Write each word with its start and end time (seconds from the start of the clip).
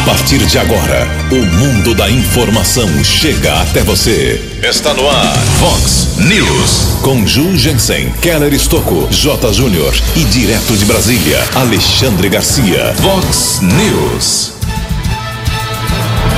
A 0.00 0.02
partir 0.02 0.38
de 0.38 0.58
agora, 0.58 1.06
o 1.30 1.44
mundo 1.56 1.94
da 1.94 2.10
informação 2.10 2.88
chega 3.04 3.60
até 3.60 3.82
você. 3.82 4.40
Está 4.62 4.94
no 4.94 5.06
ar, 5.06 5.36
Fox 5.58 6.16
News. 6.16 7.00
Com 7.02 7.26
Ju 7.26 7.54
Jensen, 7.54 8.10
Keller 8.22 8.54
Estocco, 8.54 9.06
J. 9.10 9.52
Júnior 9.52 9.94
e 10.16 10.24
direto 10.24 10.74
de 10.74 10.86
Brasília, 10.86 11.44
Alexandre 11.54 12.30
Garcia. 12.30 12.94
Fox 12.94 13.60
News. 13.60 14.54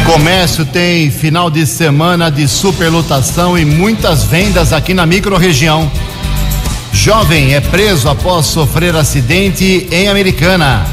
Comércio 0.07 0.65
tem 0.67 1.09
final 1.11 1.49
de 1.49 1.65
semana 1.65 2.31
de 2.31 2.49
superlotação 2.49 3.57
e 3.57 3.65
muitas 3.65 4.25
vendas 4.25 4.73
aqui 4.73 4.93
na 4.93 5.07
microrregião. 5.07 5.91
Jovem 6.93 7.55
é 7.55 7.61
preso 7.61 8.09
após 8.09 8.47
sofrer 8.47 8.97
acidente 8.97 9.87
em 9.93 10.09
Americana. 10.09 10.85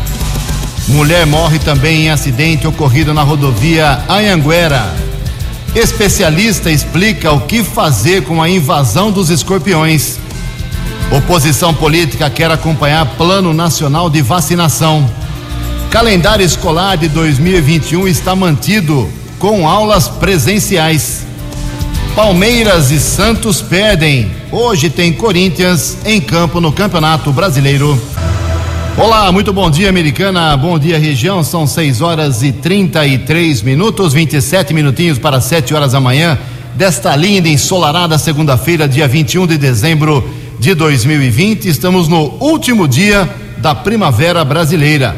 Mulher 0.90 1.28
morre 1.28 1.60
também 1.60 2.06
em 2.06 2.10
acidente 2.10 2.66
ocorrido 2.66 3.14
na 3.14 3.22
rodovia 3.22 4.04
Anhanguera. 4.10 4.92
Especialista 5.76 6.72
explica 6.72 7.32
o 7.32 7.42
que 7.42 7.64
fazer 7.64 8.24
com 8.24 8.42
a 8.42 8.50
invasão 8.50 9.12
dos 9.12 9.30
escorpiões. 9.30 10.18
Oposição 11.12 11.76
política 11.76 12.28
quer 12.30 12.50
acompanhar 12.50 13.06
Plano 13.18 13.54
Nacional 13.54 14.10
de 14.10 14.24
Vacinação. 14.24 15.08
Calendário 15.92 16.44
escolar 16.44 16.98
de 16.98 17.08
2021 17.08 18.08
está 18.08 18.36
mantido 18.36 19.08
com 19.38 19.68
aulas 19.68 20.08
presenciais. 20.08 21.24
Palmeiras 22.16 22.90
e 22.90 23.00
Santos 23.00 23.62
perdem. 23.62 24.32
Hoje 24.52 24.90
tem 24.90 25.14
Corinthians 25.14 25.98
em 26.04 26.20
campo 26.20 26.60
no 26.60 26.72
Campeonato 26.72 27.32
Brasileiro. 27.32 28.00
Olá, 29.00 29.32
muito 29.32 29.54
bom 29.54 29.72
dia, 29.72 29.88
americana. 29.88 30.58
Bom 30.58 30.78
dia, 30.78 31.00
região. 31.00 31.42
São 31.42 31.66
6 31.66 32.02
horas 32.02 32.44
e 32.44 32.52
33 32.52 33.62
minutos, 33.62 34.12
27 34.12 34.74
minutinhos 34.74 35.18
para 35.18 35.40
7 35.40 35.74
horas 35.74 35.94
da 35.94 36.02
manhã 36.02 36.38
desta 36.76 37.16
linda 37.16 37.48
ensolarada 37.48 38.18
segunda-feira, 38.18 38.90
dia 38.90 39.08
21 39.08 39.48
de 39.48 39.58
dezembro 39.58 40.30
de 40.60 40.74
2020. 40.74 41.70
Estamos 41.70 42.10
no 42.10 42.34
último 42.42 42.90
dia 42.90 43.28
da 43.60 43.74
primavera 43.74 44.44
brasileira. 44.44 45.16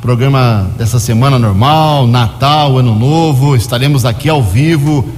Programa 0.00 0.70
dessa 0.76 1.00
semana 1.00 1.38
normal, 1.38 2.06
Natal, 2.06 2.76
Ano 2.76 2.94
Novo, 2.94 3.56
estaremos 3.56 4.04
aqui 4.04 4.28
ao 4.28 4.42
vivo. 4.42 5.08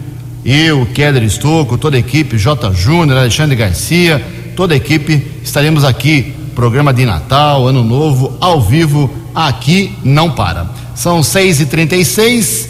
Eu, 0.49 0.87
Keller 0.87 1.25
Estocco, 1.25 1.77
toda 1.77 1.97
a 1.97 1.99
equipe, 1.99 2.39
J. 2.39 2.73
Júnior, 2.73 3.19
Alexandre 3.19 3.57
Garcia, 3.57 4.25
toda 4.55 4.75
a 4.75 4.77
equipe, 4.77 5.27
estaremos 5.43 5.83
aqui. 5.83 6.35
Programa 6.55 6.95
de 6.95 7.05
Natal, 7.05 7.67
Ano 7.67 7.83
Novo, 7.83 8.39
ao 8.41 8.63
vivo, 8.63 9.11
aqui 9.35 9.93
não 10.05 10.31
para. 10.31 10.71
São 10.95 11.21
6h36. 11.21 12.69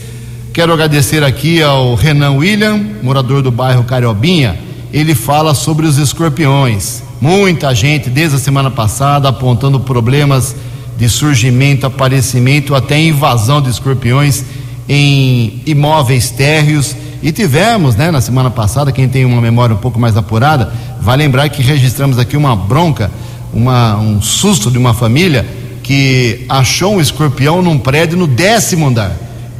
Quero 0.54 0.72
agradecer 0.72 1.22
aqui 1.22 1.62
ao 1.62 1.94
Renan 1.94 2.32
William, 2.32 2.80
morador 3.02 3.42
do 3.42 3.50
bairro 3.50 3.84
Cariobinha. 3.84 4.58
Ele 4.90 5.14
fala 5.14 5.54
sobre 5.54 5.84
os 5.84 5.98
escorpiões. 5.98 7.02
Muita 7.20 7.74
gente, 7.74 8.08
desde 8.08 8.36
a 8.36 8.40
semana 8.40 8.70
passada, 8.70 9.28
apontando 9.28 9.78
problemas 9.80 10.56
de 10.96 11.10
surgimento, 11.10 11.84
aparecimento, 11.84 12.74
até 12.74 12.98
invasão 12.98 13.60
de 13.60 13.68
escorpiões 13.68 14.44
em 14.88 15.60
imóveis 15.66 16.30
térreos. 16.30 16.96
E 17.22 17.32
tivemos, 17.32 17.96
né, 17.96 18.10
na 18.10 18.20
semana 18.20 18.50
passada, 18.50 18.92
quem 18.92 19.08
tem 19.08 19.24
uma 19.24 19.40
memória 19.40 19.74
um 19.74 19.78
pouco 19.78 19.98
mais 19.98 20.16
apurada, 20.16 20.72
vai 21.00 21.16
lembrar 21.16 21.48
que 21.48 21.62
registramos 21.62 22.18
aqui 22.18 22.36
uma 22.36 22.54
bronca, 22.54 23.10
uma, 23.52 23.96
um 23.96 24.20
susto 24.20 24.70
de 24.70 24.78
uma 24.78 24.92
família 24.92 25.46
que 25.82 26.44
achou 26.48 26.96
um 26.96 27.00
escorpião 27.00 27.62
num 27.62 27.78
prédio 27.78 28.18
no 28.18 28.26
décimo 28.26 28.88
andar. 28.88 29.12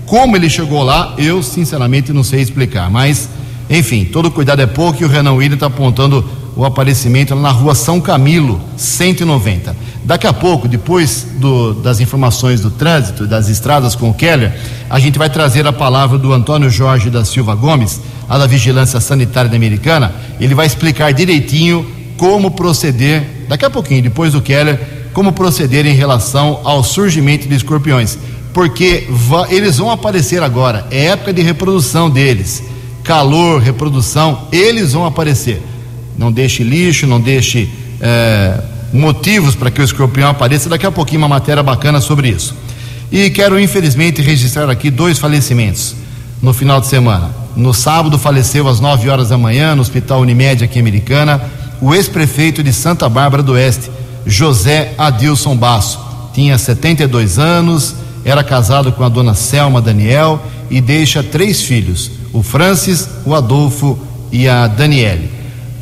Como 0.06 0.36
ele 0.36 0.50
chegou 0.50 0.82
lá, 0.82 1.14
eu 1.18 1.42
sinceramente 1.42 2.12
não 2.12 2.22
sei 2.22 2.40
explicar. 2.40 2.90
Mas, 2.90 3.28
enfim, 3.70 4.04
todo 4.04 4.30
cuidado 4.30 4.60
é 4.60 4.66
pouco 4.66 5.02
e 5.02 5.04
o 5.04 5.08
Renan 5.08 5.32
William 5.32 5.54
está 5.54 5.66
apontando 5.66 6.24
o 6.56 6.64
aparecimento 6.64 7.34
na 7.34 7.50
rua 7.50 7.74
São 7.74 8.00
Camilo, 8.00 8.60
190. 8.76 9.76
Daqui 10.02 10.26
a 10.26 10.32
pouco, 10.32 10.66
depois 10.66 11.26
do, 11.38 11.74
das 11.74 12.00
informações 12.00 12.60
do 12.60 12.70
trânsito, 12.70 13.26
das 13.26 13.48
estradas 13.48 13.94
com 13.94 14.08
o 14.08 14.14
Keller, 14.14 14.52
a 14.88 14.98
gente 14.98 15.18
vai 15.18 15.28
trazer 15.28 15.66
a 15.66 15.72
palavra 15.72 16.16
do 16.16 16.32
Antônio 16.32 16.70
Jorge 16.70 17.10
da 17.10 17.24
Silva 17.24 17.54
Gomes, 17.54 18.00
da 18.26 18.46
Vigilância 18.46 18.98
Sanitária 19.00 19.54
Americana. 19.54 20.14
Ele 20.40 20.54
vai 20.54 20.66
explicar 20.66 21.12
direitinho 21.12 21.86
como 22.16 22.50
proceder, 22.50 23.44
daqui 23.48 23.64
a 23.64 23.70
pouquinho, 23.70 24.02
depois 24.02 24.32
do 24.32 24.40
Keller, 24.40 24.80
como 25.12 25.32
proceder 25.32 25.86
em 25.86 25.94
relação 25.94 26.60
ao 26.64 26.82
surgimento 26.82 27.46
de 27.46 27.54
escorpiões 27.54 28.18
porque 28.56 29.06
eles 29.50 29.76
vão 29.76 29.90
aparecer 29.90 30.42
agora. 30.42 30.86
É 30.90 31.08
época 31.08 31.30
de 31.30 31.42
reprodução 31.42 32.08
deles. 32.08 32.62
Calor, 33.04 33.60
reprodução, 33.60 34.48
eles 34.50 34.94
vão 34.94 35.04
aparecer. 35.04 35.60
Não 36.18 36.32
deixe 36.32 36.62
lixo, 36.62 37.06
não 37.06 37.20
deixe 37.20 37.68
é, 38.00 38.58
motivos 38.92 39.54
para 39.54 39.70
que 39.70 39.80
o 39.80 39.84
escorpião 39.84 40.30
apareça. 40.30 40.68
Daqui 40.68 40.86
a 40.86 40.92
pouquinho 40.92 41.20
uma 41.20 41.28
matéria 41.28 41.62
bacana 41.62 42.00
sobre 42.00 42.28
isso. 42.28 42.54
E 43.10 43.30
quero 43.30 43.58
infelizmente 43.60 44.20
registrar 44.20 44.68
aqui 44.68 44.90
dois 44.90 45.18
falecimentos 45.18 45.94
no 46.42 46.52
final 46.52 46.80
de 46.80 46.86
semana. 46.86 47.30
No 47.54 47.72
sábado 47.72 48.18
faleceu 48.18 48.68
às 48.68 48.80
9 48.80 49.08
horas 49.08 49.28
da 49.28 49.38
manhã 49.38 49.74
no 49.74 49.82
Hospital 49.82 50.20
Unimed 50.20 50.64
aqui 50.64 50.78
em 50.78 50.82
Americana 50.82 51.40
o 51.80 51.94
ex-prefeito 51.94 52.62
de 52.62 52.72
Santa 52.72 53.08
Bárbara 53.08 53.42
do 53.42 53.52
Oeste, 53.52 53.90
José 54.24 54.92
Adilson 54.96 55.56
Basso. 55.56 56.00
Tinha 56.32 56.58
72 56.58 57.38
anos, 57.38 57.94
era 58.24 58.42
casado 58.42 58.92
com 58.92 59.04
a 59.04 59.08
dona 59.08 59.34
Selma 59.34 59.80
Daniel 59.80 60.42
e 60.70 60.80
deixa 60.80 61.22
três 61.22 61.62
filhos: 61.62 62.10
o 62.32 62.42
Francis, 62.42 63.08
o 63.24 63.34
Adolfo 63.34 63.98
e 64.32 64.48
a 64.48 64.66
Daniele. 64.66 65.30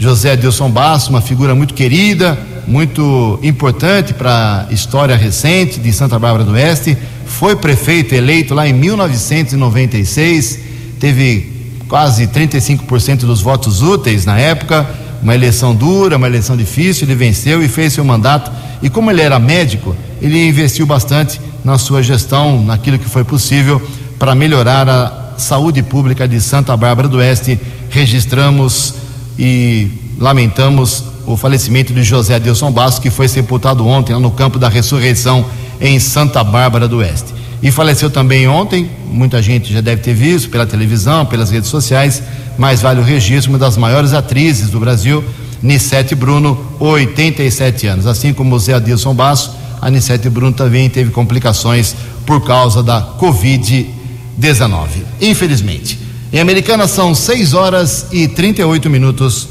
José 0.05 0.33
Adilson 0.33 0.69
Basso, 0.69 1.09
uma 1.09 1.23
figura 1.23 1.55
muito 1.55 1.73
querida, 1.73 2.39
muito 2.67 3.41
importante 3.43 4.13
para 4.13 4.67
a 4.69 4.73
história 4.73 5.17
recente 5.17 5.81
de 5.81 5.91
Santa 5.95 6.19
Bárbara 6.19 6.45
do 6.45 6.53
Oeste, 6.53 6.95
foi 7.25 7.57
prefeito 7.57 8.15
eleito 8.15 8.53
lá 8.53 8.69
em 8.69 8.75
1996, 8.75 10.59
teve 11.01 11.51
quase 11.89 12.27
35% 12.27 13.21
dos 13.21 13.41
votos 13.41 13.81
úteis 13.81 14.27
na 14.27 14.39
época, 14.39 14.87
uma 15.23 15.35
eleição 15.35 15.75
dura, 15.75 16.19
uma 16.19 16.27
eleição 16.27 16.55
difícil, 16.55 17.07
ele 17.07 17.15
venceu 17.15 17.65
e 17.65 17.69
fez 17.69 17.95
seu 17.95 18.05
mandato. 18.05 18.53
E 18.83 18.91
como 18.91 19.11
ele 19.11 19.23
era 19.23 19.39
médico, 19.39 19.97
ele 20.21 20.47
investiu 20.47 20.85
bastante 20.85 21.41
na 21.65 21.79
sua 21.79 22.03
gestão, 22.03 22.63
naquilo 22.63 22.99
que 22.99 23.09
foi 23.09 23.25
possível 23.25 23.81
para 24.19 24.35
melhorar 24.35 24.87
a 24.87 25.35
saúde 25.39 25.83
pública 25.83 26.29
de 26.29 26.43
Santa 26.43 26.77
Bárbara 26.77 27.09
do 27.09 27.17
Oeste. 27.17 27.59
Registramos 27.89 29.04
e 29.39 29.89
lamentamos 30.19 31.05
o 31.27 31.37
falecimento 31.37 31.93
de 31.93 32.03
José 32.03 32.35
Adilson 32.35 32.71
Bastos, 32.71 32.99
que 32.99 33.11
foi 33.11 33.29
sepultado 33.29 33.87
ontem 33.87 34.19
no 34.19 34.31
campo 34.31 34.59
da 34.59 34.69
ressurreição 34.69 35.45
em 35.81 35.99
Santa 35.99 36.45
Bárbara 36.45 36.87
do 36.87 36.99
Oeste. 36.99 37.35
E 37.63 37.71
faleceu 37.71 38.11
também 38.11 38.47
ontem, 38.47 38.91
muita 39.11 39.41
gente 39.41 39.73
já 39.73 39.81
deve 39.81 40.03
ter 40.03 40.13
visto 40.13 40.51
pela 40.51 40.67
televisão, 40.67 41.25
pelas 41.25 41.51
redes 41.51 41.71
sociais, 41.71 42.23
mas 42.59 42.83
vale 42.83 43.01
o 43.01 43.03
registro, 43.03 43.53
uma 43.53 43.59
das 43.59 43.77
maiores 43.77 44.13
atrizes 44.13 44.69
do 44.69 44.79
Brasil, 44.79 45.25
Nissete 45.63 46.15
Bruno, 46.15 46.59
87 46.79 47.87
anos. 47.87 48.07
Assim 48.07 48.35
como 48.35 48.55
o 48.55 48.59
Zé 48.59 48.75
Adilson 48.75 49.15
Basso, 49.15 49.57
a 49.81 49.89
Nissete 49.91 50.29
Bruno 50.29 50.53
também 50.53 50.91
teve 50.91 51.11
complicações 51.11 51.97
por 52.27 52.45
causa 52.45 52.83
da 52.83 53.01
Covid-19. 53.19 54.89
Infelizmente. 55.23 56.04
Em 56.35 56.41
Americana 56.41 56.89
são 56.89 57.15
6 57.15 57.55
horas 57.55 58.09
e 58.11 58.27
38 58.27 58.91
minutos. 58.91 59.47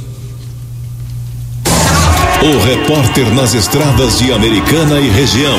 O 2.41 2.59
repórter 2.65 3.33
nas 3.33 3.53
estradas 3.53 4.19
de 4.19 4.33
Americana 4.33 5.00
e 5.00 5.07
região, 5.09 5.57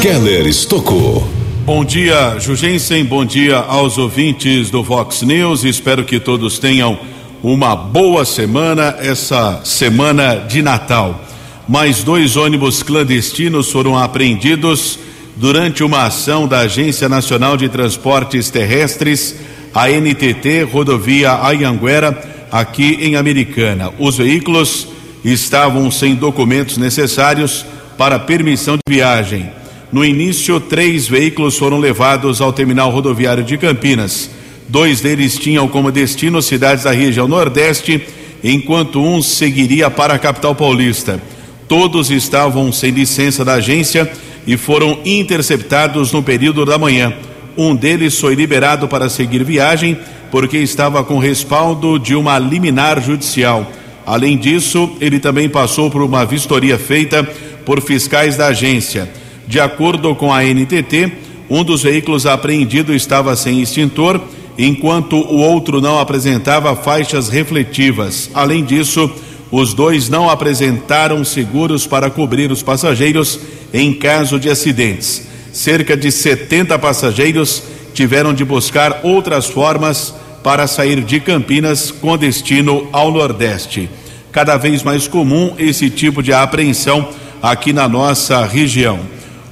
Keller 0.00 0.48
Estocou. 0.48 1.24
Bom 1.64 1.84
dia, 1.84 2.40
Jugensen. 2.40 3.04
Bom 3.04 3.24
dia 3.24 3.58
aos 3.58 3.98
ouvintes 3.98 4.68
do 4.68 4.82
Vox 4.82 5.22
News. 5.22 5.62
Espero 5.62 6.04
que 6.04 6.18
todos 6.18 6.58
tenham 6.58 6.98
uma 7.40 7.76
boa 7.76 8.24
semana, 8.24 8.96
essa 8.98 9.60
semana 9.62 10.34
de 10.34 10.60
Natal. 10.60 11.24
Mais 11.68 12.02
dois 12.02 12.36
ônibus 12.36 12.82
clandestinos 12.82 13.70
foram 13.70 13.96
apreendidos 13.96 14.98
durante 15.36 15.84
uma 15.84 16.02
ação 16.06 16.48
da 16.48 16.58
Agência 16.58 17.08
Nacional 17.08 17.56
de 17.56 17.68
Transportes 17.68 18.50
Terrestres, 18.50 19.36
a 19.74 19.88
NTT, 19.88 20.62
rodovia 20.62 21.42
Ayanguera, 21.42 22.46
aqui 22.50 22.98
em 23.00 23.16
Americana. 23.16 23.90
Os 23.98 24.18
veículos 24.18 24.88
estavam 25.24 25.90
sem 25.90 26.14
documentos 26.14 26.76
necessários 26.76 27.64
para 27.96 28.18
permissão 28.18 28.76
de 28.76 28.82
viagem 28.94 29.62
no 29.92 30.02
início, 30.02 30.58
três 30.58 31.06
veículos 31.06 31.58
foram 31.58 31.78
levados 31.78 32.40
ao 32.40 32.50
terminal 32.50 32.90
rodoviário 32.90 33.44
de 33.44 33.58
Campinas. 33.58 34.30
Dois 34.66 35.02
deles 35.02 35.36
tinham 35.36 35.68
como 35.68 35.92
destino 35.92 36.40
cidades 36.40 36.84
da 36.84 36.92
região 36.92 37.28
Nordeste, 37.28 38.02
enquanto 38.42 39.02
um 39.02 39.20
seguiria 39.20 39.90
para 39.90 40.14
a 40.14 40.18
capital 40.18 40.54
paulista. 40.54 41.20
Todos 41.68 42.10
estavam 42.10 42.72
sem 42.72 42.90
licença 42.90 43.44
da 43.44 43.54
agência 43.54 44.10
e 44.46 44.56
foram 44.56 44.98
interceptados 45.04 46.10
no 46.10 46.22
período 46.22 46.64
da 46.64 46.78
manhã. 46.78 47.12
Um 47.56 47.74
deles 47.74 48.18
foi 48.18 48.34
liberado 48.34 48.88
para 48.88 49.08
seguir 49.08 49.44
viagem 49.44 49.98
porque 50.30 50.56
estava 50.58 51.04
com 51.04 51.18
respaldo 51.18 51.98
de 51.98 52.14
uma 52.14 52.38
liminar 52.38 53.00
judicial. 53.02 53.70
Além 54.06 54.36
disso, 54.36 54.90
ele 55.00 55.20
também 55.20 55.48
passou 55.48 55.90
por 55.90 56.02
uma 56.02 56.24
vistoria 56.24 56.78
feita 56.78 57.22
por 57.64 57.80
fiscais 57.80 58.36
da 58.36 58.46
agência. 58.46 59.10
De 59.46 59.60
acordo 59.60 60.14
com 60.14 60.32
a 60.32 60.42
NTT, 60.42 61.12
um 61.50 61.62
dos 61.62 61.82
veículos 61.82 62.24
apreendido 62.24 62.94
estava 62.94 63.36
sem 63.36 63.60
extintor, 63.60 64.20
enquanto 64.56 65.16
o 65.16 65.36
outro 65.36 65.80
não 65.80 65.98
apresentava 65.98 66.74
faixas 66.74 67.28
refletivas. 67.28 68.30
Além 68.32 68.64
disso, 68.64 69.10
os 69.50 69.74
dois 69.74 70.08
não 70.08 70.30
apresentaram 70.30 71.22
seguros 71.24 71.86
para 71.86 72.08
cobrir 72.08 72.50
os 72.50 72.62
passageiros 72.62 73.38
em 73.72 73.92
caso 73.92 74.40
de 74.40 74.48
acidentes. 74.48 75.28
Cerca 75.52 75.96
de 75.96 76.10
70 76.10 76.78
passageiros 76.78 77.62
tiveram 77.92 78.32
de 78.32 78.44
buscar 78.44 79.00
outras 79.02 79.46
formas 79.46 80.14
para 80.42 80.66
sair 80.66 81.02
de 81.02 81.20
Campinas 81.20 81.90
com 81.90 82.16
destino 82.16 82.88
ao 82.92 83.12
Nordeste. 83.12 83.88
Cada 84.32 84.56
vez 84.56 84.82
mais 84.82 85.06
comum 85.06 85.54
esse 85.58 85.90
tipo 85.90 86.22
de 86.22 86.32
apreensão 86.32 87.08
aqui 87.42 87.72
na 87.72 87.86
nossa 87.88 88.44
região. 88.44 89.00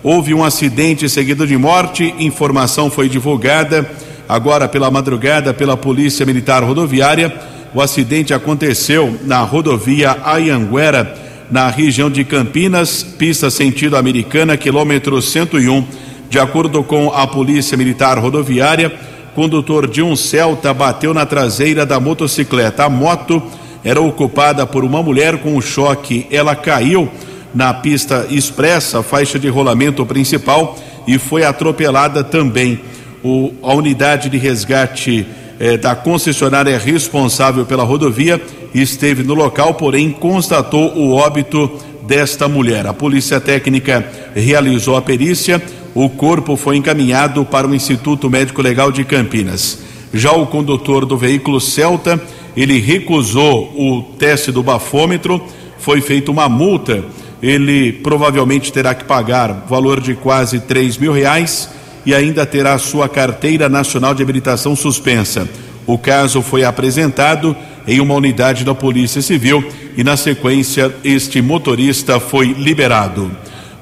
Houve 0.02 0.32
um 0.32 0.42
acidente 0.42 1.08
seguido 1.08 1.46
de 1.46 1.58
morte, 1.58 2.14
informação 2.18 2.90
foi 2.90 3.08
divulgada 3.08 3.88
agora 4.26 4.66
pela 4.66 4.90
madrugada 4.90 5.52
pela 5.52 5.76
Polícia 5.76 6.24
Militar 6.24 6.62
Rodoviária. 6.62 7.30
O 7.74 7.82
acidente 7.82 8.32
aconteceu 8.32 9.18
na 9.24 9.42
rodovia 9.42 10.16
Ayanguera, 10.24 11.14
na 11.50 11.68
região 11.68 12.08
de 12.08 12.24
Campinas, 12.24 13.02
pista 13.02 13.50
sentido 13.50 13.96
americana, 13.96 14.56
quilômetro 14.56 15.20
101. 15.20 15.84
De 16.28 16.38
acordo 16.38 16.84
com 16.84 17.10
a 17.12 17.26
Polícia 17.26 17.76
Militar 17.76 18.16
Rodoviária, 18.18 18.92
condutor 19.34 19.88
de 19.88 20.00
um 20.00 20.14
Celta 20.14 20.72
bateu 20.72 21.12
na 21.12 21.26
traseira 21.26 21.84
da 21.84 21.98
motocicleta. 21.98 22.84
A 22.84 22.88
moto 22.88 23.42
era 23.82 24.00
ocupada 24.00 24.64
por 24.64 24.84
uma 24.84 25.02
mulher 25.02 25.38
com 25.38 25.56
um 25.56 25.60
choque. 25.60 26.26
Ela 26.30 26.54
caiu 26.54 27.08
na 27.52 27.74
pista 27.74 28.26
expressa, 28.30 29.02
faixa 29.02 29.38
de 29.38 29.48
rolamento 29.48 30.06
principal, 30.06 30.78
e 31.04 31.18
foi 31.18 31.42
atropelada 31.44 32.22
também. 32.22 32.80
O, 33.24 33.52
a 33.62 33.74
unidade 33.74 34.30
de 34.30 34.38
resgate 34.38 35.26
eh, 35.60 35.76
da 35.76 35.94
concessionária 35.94 36.76
responsável 36.76 37.64
pela 37.64 37.84
rodovia 37.84 38.40
esteve 38.74 39.22
no 39.22 39.34
local, 39.34 39.74
porém 39.74 40.10
constatou 40.10 40.96
o 40.96 41.12
óbito 41.12 41.70
desta 42.02 42.48
mulher. 42.48 42.86
A 42.86 42.92
polícia 42.92 43.38
técnica 43.38 44.04
realizou 44.34 44.96
a 44.96 45.02
perícia, 45.02 45.62
o 45.94 46.08
corpo 46.08 46.56
foi 46.56 46.76
encaminhado 46.76 47.44
para 47.44 47.68
o 47.68 47.74
Instituto 47.74 48.28
Médico 48.28 48.62
Legal 48.62 48.90
de 48.90 49.04
Campinas. 49.04 49.78
Já 50.12 50.32
o 50.32 50.46
condutor 50.46 51.06
do 51.06 51.16
veículo 51.16 51.60
Celta, 51.60 52.20
ele 52.56 52.80
recusou 52.80 53.72
o 53.76 54.02
teste 54.18 54.50
do 54.50 54.62
bafômetro, 54.62 55.40
foi 55.78 56.00
feita 56.00 56.32
uma 56.32 56.48
multa 56.48 57.04
ele 57.42 57.92
provavelmente 57.92 58.72
terá 58.72 58.94
que 58.94 59.04
pagar 59.04 59.64
valor 59.68 60.00
de 60.00 60.14
quase 60.14 60.60
3 60.60 60.98
mil 60.98 61.12
reais 61.12 61.70
e 62.04 62.14
ainda 62.14 62.46
terá 62.46 62.78
sua 62.78 63.08
carteira 63.08 63.68
nacional 63.68 64.14
de 64.14 64.22
habilitação 64.22 64.74
suspensa. 64.74 65.48
O 65.86 65.98
caso 65.98 66.42
foi 66.42 66.64
apresentado 66.64 67.56
em 67.86 68.00
uma 68.00 68.14
unidade 68.14 68.64
da 68.64 68.74
Polícia 68.74 69.20
Civil 69.20 69.64
e, 69.96 70.04
na 70.04 70.16
sequência, 70.16 70.94
este 71.02 71.42
motorista 71.42 72.20
foi 72.20 72.52
liberado. 72.52 73.30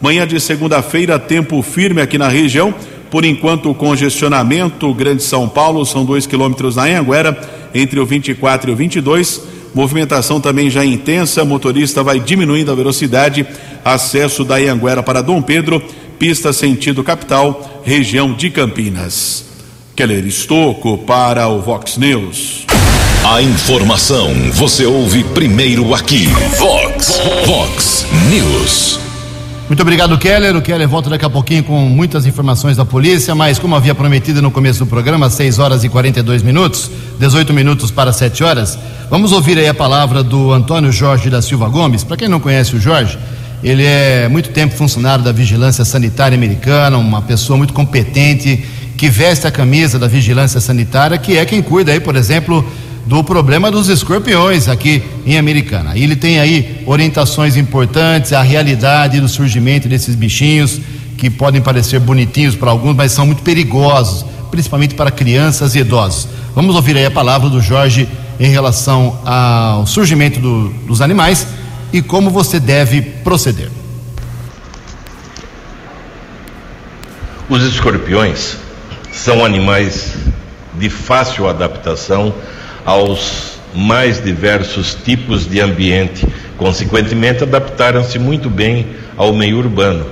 Manhã 0.00 0.26
de 0.26 0.38
segunda-feira, 0.40 1.18
tempo 1.18 1.60
firme 1.62 2.00
aqui 2.00 2.16
na 2.16 2.28
região. 2.28 2.74
Por 3.10 3.24
enquanto, 3.24 3.70
o 3.70 3.74
congestionamento 3.74 4.92
Grande 4.94 5.22
São 5.22 5.48
Paulo 5.48 5.84
são 5.84 6.04
dois 6.04 6.26
quilômetros 6.26 6.76
na 6.76 6.84
Anhanguera, 6.84 7.38
entre 7.74 7.98
o 7.98 8.06
24 8.06 8.70
e 8.70 8.72
o 8.72 8.76
22 8.76 9.58
Movimentação 9.74 10.40
também 10.40 10.70
já 10.70 10.84
intensa, 10.84 11.44
motorista 11.44 12.02
vai 12.02 12.18
diminuindo 12.18 12.72
a 12.72 12.74
velocidade. 12.74 13.46
Acesso 13.84 14.44
da 14.44 14.56
Ianguera 14.56 15.02
para 15.02 15.22
Dom 15.22 15.40
Pedro, 15.40 15.82
pista 16.18 16.52
sentido 16.52 17.04
capital, 17.04 17.77
região 17.88 18.34
de 18.34 18.50
Campinas. 18.50 19.46
Keller 19.96 20.26
Estocco 20.26 20.98
para 20.98 21.48
o 21.48 21.62
Vox 21.62 21.96
News. 21.96 22.66
A 23.24 23.40
informação 23.40 24.28
você 24.52 24.84
ouve 24.84 25.24
primeiro 25.24 25.94
aqui. 25.94 26.26
Vox, 26.58 27.18
Vox 27.46 28.06
News. 28.28 29.00
Muito 29.68 29.80
obrigado, 29.80 30.18
Keller. 30.18 30.54
O 30.54 30.60
Keller 30.60 30.86
volta 30.86 31.08
daqui 31.08 31.24
a 31.24 31.30
pouquinho 31.30 31.64
com 31.64 31.80
muitas 31.80 32.26
informações 32.26 32.76
da 32.76 32.84
polícia, 32.84 33.34
mas 33.34 33.58
como 33.58 33.74
havia 33.74 33.94
prometido 33.94 34.42
no 34.42 34.50
começo 34.50 34.80
do 34.80 34.86
programa, 34.86 35.30
6 35.30 35.58
horas 35.58 35.82
e 35.82 35.88
42 35.88 36.42
minutos, 36.42 36.90
18 37.18 37.54
minutos 37.54 37.90
para 37.90 38.12
7 38.12 38.44
horas, 38.44 38.78
vamos 39.08 39.32
ouvir 39.32 39.56
aí 39.56 39.66
a 39.66 39.72
palavra 39.72 40.22
do 40.22 40.52
Antônio 40.52 40.92
Jorge 40.92 41.30
da 41.30 41.40
Silva 41.40 41.70
Gomes. 41.70 42.04
Para 42.04 42.18
quem 42.18 42.28
não 42.28 42.38
conhece 42.38 42.76
o 42.76 42.80
Jorge, 42.80 43.18
ele 43.62 43.84
é 43.84 44.28
muito 44.28 44.50
tempo 44.50 44.74
funcionário 44.74 45.24
da 45.24 45.32
Vigilância 45.32 45.84
Sanitária 45.84 46.36
Americana, 46.36 46.96
uma 46.96 47.22
pessoa 47.22 47.56
muito 47.56 47.72
competente, 47.72 48.64
que 48.96 49.08
veste 49.08 49.46
a 49.46 49.50
camisa 49.50 49.98
da 49.98 50.06
Vigilância 50.06 50.60
Sanitária, 50.60 51.18
que 51.18 51.36
é 51.36 51.44
quem 51.44 51.62
cuida 51.62 51.92
aí, 51.92 52.00
por 52.00 52.16
exemplo, 52.16 52.64
do 53.06 53.24
problema 53.24 53.70
dos 53.70 53.88
escorpiões 53.88 54.68
aqui 54.68 55.02
em 55.24 55.38
Americana. 55.38 55.96
Ele 55.96 56.14
tem 56.14 56.38
aí 56.38 56.82
orientações 56.86 57.56
importantes, 57.56 58.32
a 58.32 58.42
realidade 58.42 59.20
do 59.20 59.28
surgimento 59.28 59.88
desses 59.88 60.14
bichinhos 60.14 60.80
que 61.16 61.28
podem 61.28 61.60
parecer 61.60 61.98
bonitinhos 61.98 62.54
para 62.54 62.70
alguns, 62.70 62.94
mas 62.94 63.10
são 63.12 63.26
muito 63.26 63.42
perigosos, 63.42 64.24
principalmente 64.50 64.94
para 64.94 65.10
crianças 65.10 65.74
e 65.74 65.80
idosos. 65.80 66.28
Vamos 66.54 66.76
ouvir 66.76 66.96
aí 66.96 67.06
a 67.06 67.10
palavra 67.10 67.48
do 67.48 67.60
Jorge 67.60 68.08
em 68.38 68.50
relação 68.50 69.18
ao 69.24 69.86
surgimento 69.86 70.38
do, 70.38 70.68
dos 70.86 71.00
animais 71.00 71.46
e 71.92 72.02
como 72.02 72.30
você 72.30 72.60
deve 72.60 73.00
proceder. 73.00 73.70
Os 77.48 77.62
escorpiões 77.62 78.56
são 79.10 79.44
animais 79.44 80.14
de 80.74 80.90
fácil 80.90 81.48
adaptação 81.48 82.34
aos 82.84 83.58
mais 83.74 84.22
diversos 84.22 84.94
tipos 84.94 85.48
de 85.48 85.60
ambiente. 85.60 86.26
Consequentemente, 86.56 87.42
adaptaram-se 87.42 88.18
muito 88.18 88.50
bem 88.50 88.86
ao 89.16 89.32
meio 89.32 89.58
urbano. 89.58 90.06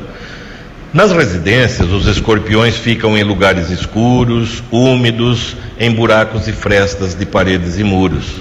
Nas 0.92 1.12
residências, 1.12 1.90
os 1.90 2.06
escorpiões 2.06 2.76
ficam 2.76 3.18
em 3.18 3.22
lugares 3.22 3.70
escuros, 3.70 4.62
úmidos, 4.70 5.56
em 5.78 5.90
buracos 5.90 6.48
e 6.48 6.52
frestas 6.52 7.14
de 7.14 7.26
paredes 7.26 7.78
e 7.78 7.84
muros. 7.84 8.40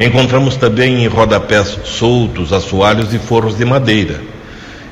Encontramos 0.00 0.56
também 0.56 1.04
em 1.04 1.06
rodapés 1.06 1.78
soltos, 1.84 2.52
assoalhos 2.52 3.12
e 3.12 3.18
forros 3.18 3.56
de 3.56 3.64
madeira. 3.64 4.20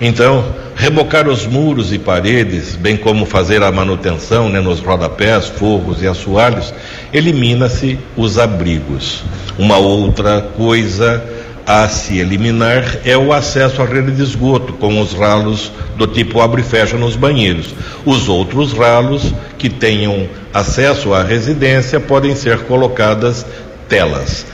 Então, 0.01 0.45
rebocar 0.77 1.29
os 1.29 1.47
muros 1.47 1.93
e 1.93 1.99
paredes, 1.99 2.75
bem 2.75 2.97
como 2.97 3.27
fazer 3.27 3.63
a 3.63 3.71
manutenção 3.71 4.49
né, 4.49 4.61
nos 4.61 4.81
rodapés, 4.81 5.47
forros 5.47 6.03
e 6.03 6.07
assoalhos, 6.07 6.73
elimina-se 7.13 7.99
os 8.17 8.39
abrigos. 8.39 9.23
Uma 9.59 9.77
outra 9.77 10.41
coisa 10.57 11.23
a 11.67 11.87
se 11.87 12.19
eliminar 12.19 13.01
é 13.05 13.17
o 13.17 13.33
acesso 13.33 13.83
à 13.83 13.85
rede 13.85 14.13
de 14.13 14.23
esgoto, 14.23 14.73
com 14.73 15.01
os 15.01 15.13
ralos 15.13 15.71
do 15.97 16.07
tipo 16.07 16.41
abre 16.41 16.63
e 16.63 16.65
fecha 16.65 16.97
nos 16.97 17.15
banheiros. 17.15 17.75
Os 18.05 18.29
outros 18.29 18.73
ralos 18.73 19.35
que 19.59 19.69
tenham 19.69 20.29
acesso 20.53 21.13
à 21.13 21.23
residência 21.23 22.01
podem 22.01 22.35
ser 22.35 22.61
colocadas 22.61 23.45
telas 23.87 24.47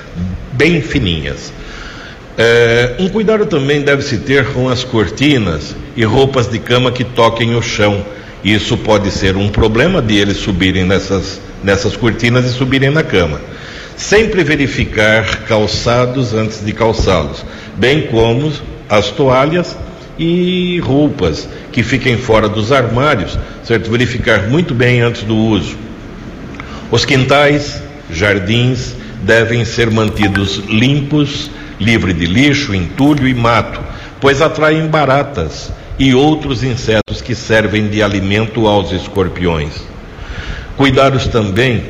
bem 0.52 0.80
fininhas. 0.80 1.52
É, 2.38 2.96
um 2.98 3.08
cuidado 3.08 3.46
também 3.46 3.80
deve-se 3.80 4.18
ter 4.18 4.52
com 4.52 4.68
as 4.68 4.84
cortinas 4.84 5.74
e 5.96 6.04
roupas 6.04 6.46
de 6.46 6.58
cama 6.58 6.92
que 6.92 7.04
toquem 7.04 7.54
o 7.54 7.62
chão. 7.62 8.04
Isso 8.44 8.76
pode 8.76 9.10
ser 9.10 9.36
um 9.36 9.48
problema 9.48 10.02
de 10.02 10.16
eles 10.16 10.36
subirem 10.36 10.84
nessas, 10.84 11.40
nessas 11.64 11.96
cortinas 11.96 12.44
e 12.44 12.50
subirem 12.50 12.90
na 12.90 13.02
cama. 13.02 13.40
Sempre 13.96 14.44
verificar 14.44 15.44
calçados 15.44 16.34
antes 16.34 16.64
de 16.64 16.72
calçá-los, 16.72 17.44
bem 17.76 18.02
como 18.02 18.52
as 18.88 19.10
toalhas 19.10 19.74
e 20.18 20.78
roupas 20.80 21.48
que 21.72 21.82
fiquem 21.82 22.18
fora 22.18 22.48
dos 22.48 22.72
armários, 22.72 23.38
certo? 23.64 23.90
Verificar 23.90 24.48
muito 24.48 24.74
bem 24.74 25.00
antes 25.00 25.22
do 25.22 25.34
uso. 25.34 25.76
Os 26.90 27.06
quintais, 27.06 27.82
jardins 28.10 28.94
devem 29.22 29.64
ser 29.64 29.90
mantidos 29.90 30.56
limpos, 30.68 31.50
livre 31.80 32.12
de 32.12 32.26
lixo, 32.26 32.74
entulho 32.74 33.26
e 33.26 33.34
mato, 33.34 33.80
pois 34.20 34.40
atraem 34.40 34.86
baratas 34.86 35.70
e 35.98 36.14
outros 36.14 36.62
insetos 36.62 37.20
que 37.20 37.34
servem 37.34 37.88
de 37.88 38.02
alimento 38.02 38.66
aos 38.66 38.92
escorpiões. 38.92 39.72
Cuidados 40.76 41.26
também 41.26 41.84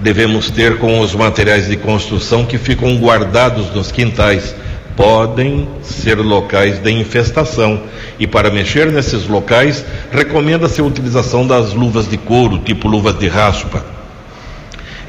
devemos 0.00 0.50
ter 0.50 0.78
com 0.78 1.00
os 1.00 1.14
materiais 1.14 1.68
de 1.68 1.76
construção 1.76 2.44
que 2.44 2.58
ficam 2.58 2.96
guardados 2.96 3.72
nos 3.74 3.92
quintais. 3.92 4.54
Podem 4.96 5.68
ser 5.82 6.18
locais 6.18 6.78
de 6.78 6.90
infestação 6.90 7.82
e 8.18 8.26
para 8.26 8.50
mexer 8.50 8.92
nesses 8.92 9.26
locais 9.26 9.84
recomenda-se 10.10 10.80
a 10.80 10.84
utilização 10.84 11.46
das 11.46 11.72
luvas 11.72 12.08
de 12.08 12.18
couro, 12.18 12.58
tipo 12.58 12.88
luvas 12.88 13.18
de 13.18 13.26
raspa. 13.26 14.01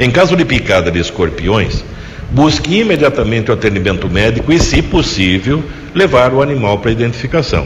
Em 0.04 0.12
caso 0.12 0.36
de 0.36 0.44
picada 0.44 0.92
de 0.92 1.00
escorpiões, 1.00 1.82
busque 2.30 2.78
imediatamente 2.82 3.50
o 3.50 3.54
atendimento 3.54 4.10
médico 4.10 4.52
e, 4.52 4.60
se 4.60 4.82
possível, 4.82 5.64
levar 5.96 6.34
o 6.34 6.42
animal 6.42 6.80
para 6.80 6.92
identificação. 6.92 7.66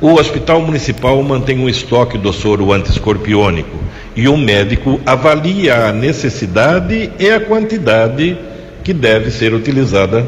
O 0.00 0.14
Hospital 0.14 0.62
Municipal 0.62 1.22
mantém 1.22 1.58
um 1.58 1.68
estoque 1.68 2.16
do 2.16 2.32
soro 2.32 2.72
antiescorpiônico 2.72 3.78
e 4.16 4.26
o 4.26 4.38
médico 4.38 4.98
avalia 5.04 5.88
a 5.88 5.92
necessidade 5.92 7.12
e 7.18 7.28
a 7.28 7.38
quantidade 7.40 8.38
que 8.82 8.94
deve 8.94 9.30
ser 9.30 9.52
utilizada 9.52 10.26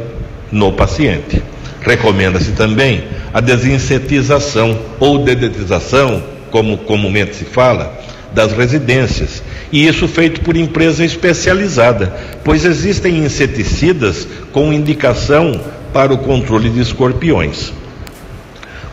no 0.53 0.71
paciente. 0.71 1.43
Recomenda-se 1.81 2.53
também 2.53 3.05
a 3.33 3.41
desinsetização 3.41 4.79
ou 5.01 5.25
dedetização, 5.25 6.23
como 6.51 6.77
comumente 6.77 7.37
se 7.37 7.47
fala, 7.47 8.05
das 8.35 8.53
residências, 8.53 9.43
e 9.73 9.87
isso 9.87 10.07
feito 10.07 10.41
por 10.41 10.57
empresa 10.57 11.05
especializada, 11.05 12.15
pois 12.45 12.65
existem 12.65 13.19
inseticidas 13.19 14.27
com 14.53 14.73
indicação 14.73 15.61
para 15.93 16.13
o 16.13 16.19
controle 16.19 16.71
de 16.71 16.81
escorpiões. 16.81 17.73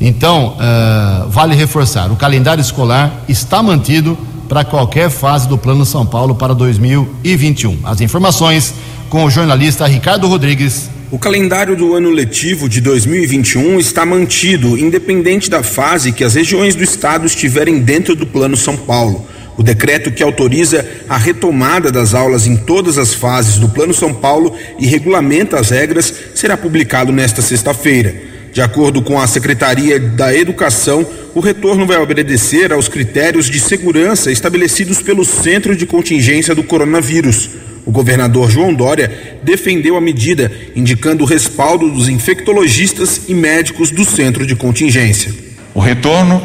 Então, 0.00 0.56
uh, 0.56 1.28
vale 1.28 1.54
reforçar: 1.54 2.10
o 2.10 2.16
calendário 2.16 2.60
escolar 2.60 3.24
está 3.28 3.62
mantido 3.62 4.18
para 4.48 4.64
qualquer 4.64 5.10
fase 5.10 5.48
do 5.48 5.56
Plano 5.56 5.84
São 5.84 6.04
Paulo 6.04 6.34
para 6.34 6.54
2021. 6.54 7.78
As 7.84 8.00
informações 8.00 8.74
com 9.08 9.24
o 9.24 9.30
jornalista 9.30 9.86
Ricardo 9.86 10.26
Rodrigues. 10.26 10.90
O 11.10 11.18
calendário 11.18 11.76
do 11.76 11.94
ano 11.94 12.10
letivo 12.10 12.68
de 12.68 12.80
2021 12.80 13.78
está 13.78 14.04
mantido, 14.04 14.76
independente 14.76 15.48
da 15.48 15.62
fase 15.62 16.12
que 16.12 16.24
as 16.24 16.34
regiões 16.34 16.74
do 16.74 16.82
estado 16.82 17.24
estiverem 17.24 17.80
dentro 17.80 18.16
do 18.16 18.26
Plano 18.26 18.56
São 18.56 18.76
Paulo. 18.76 19.24
O 19.56 19.62
decreto 19.62 20.10
que 20.10 20.22
autoriza 20.22 20.84
a 21.08 21.16
retomada 21.16 21.92
das 21.92 22.12
aulas 22.12 22.46
em 22.46 22.56
todas 22.56 22.98
as 22.98 23.14
fases 23.14 23.58
do 23.58 23.68
Plano 23.68 23.94
São 23.94 24.12
Paulo 24.12 24.54
e 24.78 24.86
regulamenta 24.86 25.58
as 25.58 25.70
regras 25.70 26.12
será 26.34 26.56
publicado 26.56 27.12
nesta 27.12 27.40
sexta-feira. 27.40 28.14
De 28.52 28.60
acordo 28.60 29.02
com 29.02 29.20
a 29.20 29.26
Secretaria 29.26 29.98
da 29.98 30.34
Educação, 30.34 31.04
o 31.34 31.40
retorno 31.40 31.86
vai 31.86 31.98
obedecer 31.98 32.72
aos 32.72 32.88
critérios 32.88 33.50
de 33.50 33.58
segurança 33.58 34.30
estabelecidos 34.30 35.02
pelo 35.02 35.24
Centro 35.24 35.76
de 35.76 35.86
Contingência 35.86 36.54
do 36.54 36.62
Coronavírus. 36.62 37.50
O 37.84 37.90
governador 37.90 38.50
João 38.50 38.72
Dória 38.72 39.38
defendeu 39.42 39.96
a 39.96 40.00
medida, 40.00 40.50
indicando 40.74 41.24
o 41.24 41.26
respaldo 41.26 41.90
dos 41.90 42.08
infectologistas 42.08 43.22
e 43.28 43.34
médicos 43.34 43.90
do 43.90 44.04
centro 44.04 44.46
de 44.46 44.56
contingência. 44.56 45.34
O 45.74 45.80
retorno 45.80 46.40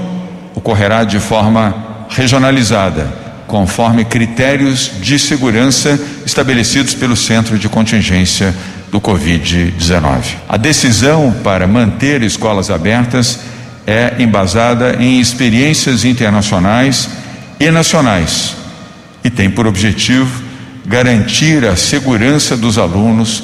ocorrerá 0.56 1.04
de 1.04 1.20
forma 1.20 1.89
regionalizada, 2.10 3.08
conforme 3.48 4.04
critérios 4.04 4.92
de 5.02 5.18
segurança 5.18 6.00
estabelecidos 6.26 6.94
pelo 6.94 7.16
Centro 7.16 7.58
de 7.58 7.70
Contingência 7.70 8.54
do 8.92 9.00
Covid-19. 9.00 10.36
A 10.48 10.58
decisão 10.58 11.34
para 11.44 11.68
manter 11.68 12.22
escolas 12.24 12.70
abertas 12.70 13.40
é 13.86 14.16
embasada 14.20 14.98
em 15.00 15.20
experiências 15.20 16.04
internacionais 16.04 17.10
e 17.60 17.72
nacionais 17.72 18.56
e 19.24 19.30
tem 19.30 19.50
por 19.50 19.68
objetivo 19.68 20.44
garantir 20.86 21.66
a 21.66 21.76
segurança 21.76 22.58
dos 22.58 22.78
alunos, 22.78 23.44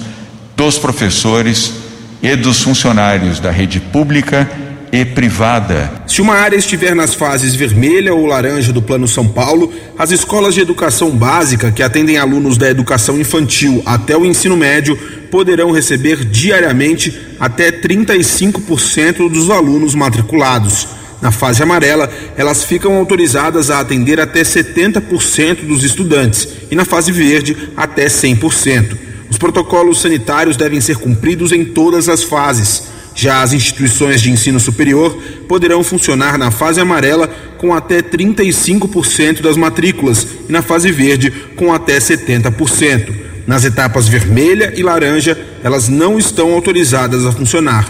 dos 0.55 0.77
professores 0.77 1.73
e 2.21 2.35
dos 2.35 2.61
funcionários 2.61 3.39
da 3.39 3.51
rede 3.51 3.79
pública 3.79 4.49
e 4.95 5.03
privada. 5.03 5.91
Se 6.07 6.21
uma 6.21 6.35
área 6.35 6.55
estiver 6.55 6.95
nas 6.95 7.13
fases 7.13 7.53
vermelha 7.53 8.13
ou 8.13 8.25
laranja 8.25 8.71
do 8.71 8.81
Plano 8.81 9.07
São 9.07 9.27
Paulo, 9.27 9.73
as 9.97 10.11
escolas 10.11 10.53
de 10.53 10.61
educação 10.61 11.11
básica 11.11 11.69
que 11.71 11.83
atendem 11.83 12.17
alunos 12.17 12.57
da 12.57 12.69
educação 12.69 13.19
infantil 13.19 13.83
até 13.85 14.15
o 14.15 14.25
ensino 14.25 14.55
médio 14.55 14.97
poderão 15.29 15.71
receber 15.71 16.23
diariamente 16.23 17.13
até 17.37 17.71
35% 17.71 19.29
dos 19.29 19.49
alunos 19.49 19.93
matriculados. 19.93 20.87
Na 21.21 21.31
fase 21.31 21.61
amarela, 21.61 22.09
elas 22.37 22.63
ficam 22.63 22.95
autorizadas 22.95 23.69
a 23.69 23.81
atender 23.81 24.19
até 24.19 24.43
70% 24.43 25.65
dos 25.65 25.83
estudantes 25.83 26.47
e 26.71 26.75
na 26.75 26.85
fase 26.85 27.11
verde, 27.11 27.69
até 27.75 28.05
100%. 28.05 28.97
Os 29.29 29.37
protocolos 29.37 29.99
sanitários 29.99 30.55
devem 30.55 30.79
ser 30.79 30.97
cumpridos 30.97 31.51
em 31.51 31.65
todas 31.65 32.07
as 32.07 32.23
fases. 32.23 32.94
Já 33.15 33.41
as 33.41 33.53
instituições 33.53 34.21
de 34.21 34.29
ensino 34.29 34.59
superior 34.59 35.17
poderão 35.47 35.81
funcionar 35.85 36.37
na 36.37 36.51
fase 36.51 36.81
amarela 36.81 37.29
com 37.57 37.73
até 37.73 38.01
35% 38.01 39.41
das 39.41 39.55
matrículas 39.55 40.27
e 40.49 40.51
na 40.51 40.61
fase 40.61 40.91
verde 40.91 41.31
com 41.55 41.73
até 41.73 41.97
70%. 41.97 43.13
Nas 43.47 43.63
etapas 43.63 44.09
vermelha 44.09 44.73
e 44.75 44.83
laranja, 44.83 45.39
elas 45.63 45.87
não 45.87 46.19
estão 46.19 46.51
autorizadas 46.51 47.25
a 47.25 47.31
funcionar. 47.31 47.89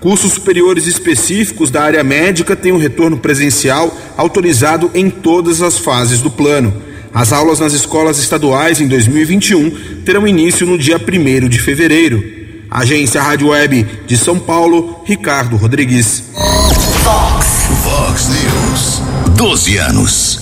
Cursos 0.00 0.32
superiores 0.32 0.86
específicos 0.86 1.70
da 1.70 1.82
área 1.82 2.02
médica 2.02 2.56
têm 2.56 2.72
um 2.72 2.78
retorno 2.78 3.16
presencial 3.16 3.96
autorizado 4.16 4.90
em 4.92 5.08
todas 5.08 5.62
as 5.62 5.78
fases 5.78 6.20
do 6.20 6.30
plano. 6.30 6.74
As 7.12 7.32
aulas 7.32 7.60
nas 7.60 7.74
escolas 7.74 8.18
estaduais 8.18 8.80
em 8.80 8.88
2021 8.88 10.02
terão 10.04 10.26
início 10.26 10.66
no 10.66 10.76
dia 10.76 10.96
1 10.96 11.48
de 11.48 11.60
fevereiro. 11.60 12.43
Agência 12.74 13.22
Rádio 13.22 13.50
Web 13.50 13.86
de 14.04 14.18
São 14.18 14.36
Paulo, 14.36 14.96
Ricardo 15.04 15.54
Rodrigues. 15.54 16.24
Fox, 17.04 17.46
Fox 17.84 18.28
News. 18.30 19.00
12 19.36 19.76
anos. 19.76 20.40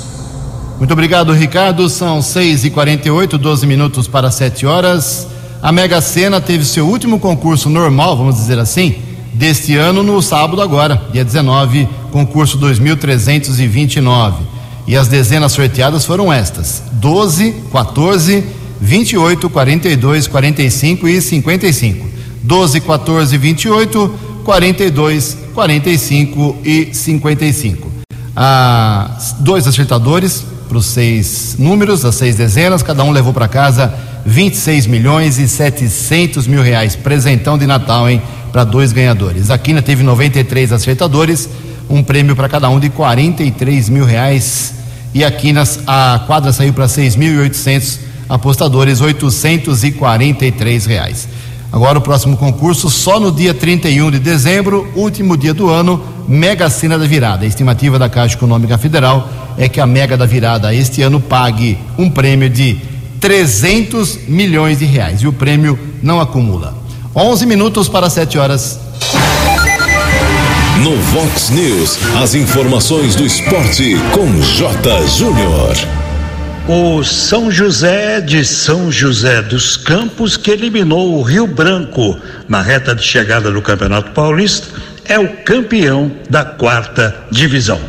Muito 0.79 0.93
obrigado, 0.93 1.31
Ricardo. 1.35 1.91
São 1.91 2.23
6 2.23 2.65
e 2.65 2.71
48 2.71 3.37
12 3.37 3.67
minutos 3.67 4.09
para 4.09 4.31
7 4.31 4.65
horas. 4.65 5.29
A 5.61 5.71
Mega 5.71 6.01
Sena 6.01 6.41
teve 6.41 6.65
seu 6.65 6.89
último 6.89 7.21
concurso 7.21 7.69
normal, 7.69 8.17
vamos 8.17 8.37
dizer 8.37 8.59
assim, 8.59 8.95
deste 9.35 9.77
ano 9.77 10.03
no 10.03 10.23
sábado 10.23 10.62
agora, 10.62 11.03
dia 11.12 11.27
19, 11.27 11.87
concurso 12.11 12.57
2329. 12.57 14.43
E 14.87 14.97
as 14.97 15.07
dezenas 15.07 15.53
sorteadas 15.53 16.07
foram 16.07 16.33
estas: 16.33 16.83
12, 16.93 17.57
14, 17.71 18.43
28, 18.81 19.51
42, 19.51 20.27
45 20.27 21.09
e 21.09 21.21
55. 21.21 22.12
12, 22.42 22.80
14, 22.80 23.38
28, 23.38 24.18
42, 24.44 25.38
45 25.54 26.58
e 26.64 26.94
55. 26.94 27.92
Ah, 28.34 29.18
dois 29.40 29.66
acertadores 29.66 30.44
para 30.68 30.78
os 30.78 30.87
seis 30.87 31.56
números, 31.58 32.04
as 32.04 32.14
seis 32.14 32.37
dezenas, 32.37 32.82
cada 32.82 33.04
um 33.04 33.11
levou 33.11 33.32
para 33.32 33.46
casa 33.46 33.92
26 34.25 34.87
milhões 34.87 35.38
e 35.38 35.46
700 35.46 36.46
mil 36.46 36.62
reais. 36.62 36.96
Presentão 36.96 37.58
de 37.58 37.66
Natal, 37.66 38.08
hein? 38.08 38.22
Para 38.50 38.64
dois 38.64 38.92
ganhadores. 38.92 39.50
A 39.50 39.58
Quina 39.58 39.82
teve 39.82 40.02
93 40.02 40.72
acertadores, 40.72 41.49
um 41.90 42.02
prêmio 42.02 42.34
para 42.34 42.49
cada 42.49 42.68
um 42.70 42.80
de 42.80 42.88
43 42.88 43.88
mil 43.88 44.04
reais. 44.04 44.75
E 45.14 45.22
a 45.22 45.30
Quinas, 45.30 45.80
a 45.87 46.25
quadra 46.26 46.52
saiu 46.52 46.72
para 46.72 46.87
6.800 46.87 47.99
apostadores, 48.28 49.02
843 49.02 50.87
reais. 50.87 51.28
Agora 51.73 51.99
o 51.99 52.02
próximo 52.02 52.37
concurso 52.37 52.91
só 52.91 53.19
no 53.19 53.33
dia 53.33 53.55
31 53.55 54.11
de 54.11 54.19
dezembro, 54.19 54.87
último 54.95 55.38
dia 55.38 55.55
do 55.55 55.71
ano, 55.71 56.05
Mega 56.29 56.69
Sena 56.69 56.99
da 56.99 57.07
Virada. 57.07 57.47
A 57.47 57.49
estimativa 57.49 57.99
da 57.99 58.11
Caixa 58.11 58.37
Econômica 58.37 58.76
Federal 58.76 59.26
é 59.57 59.69
que 59.71 59.81
a 59.81 59.87
Mega 59.87 60.14
da 60.14 60.26
Virada 60.26 60.75
este 60.75 61.00
ano 61.00 61.19
pague 61.19 61.79
um 61.97 62.11
prêmio 62.11 62.50
de 62.50 62.76
300 63.19 64.29
milhões 64.29 64.81
de 64.81 64.85
reais 64.85 65.23
e 65.23 65.26
o 65.26 65.33
prêmio 65.33 65.79
não 66.02 66.21
acumula. 66.21 66.75
11 67.17 67.47
minutos 67.47 67.88
para 67.88 68.11
7 68.11 68.37
horas. 68.37 68.79
No 70.83 70.97
Vox 70.97 71.49
News, 71.50 71.99
as 72.23 72.35
informações 72.35 73.14
do 73.14 73.25
esporte 73.25 73.96
com 74.12 74.40
J. 74.42 75.07
Júnior. 75.07 76.02
O 76.68 77.03
São 77.03 77.51
José 77.51 78.20
de 78.20 78.44
São 78.44 78.90
José 78.90 79.42
dos 79.42 79.77
Campos, 79.77 80.37
que 80.37 80.53
eliminou 80.53 81.18
o 81.18 81.22
Rio 81.22 81.44
Branco 81.44 82.16
na 82.48 82.62
reta 82.62 82.94
de 82.94 83.03
chegada 83.03 83.51
do 83.51 83.61
Campeonato 83.61 84.12
Paulista, 84.12 84.68
é 85.05 85.18
o 85.18 85.29
campeão 85.38 86.12
da 86.31 86.44
quarta 86.44 87.16
divisão. 87.33 87.81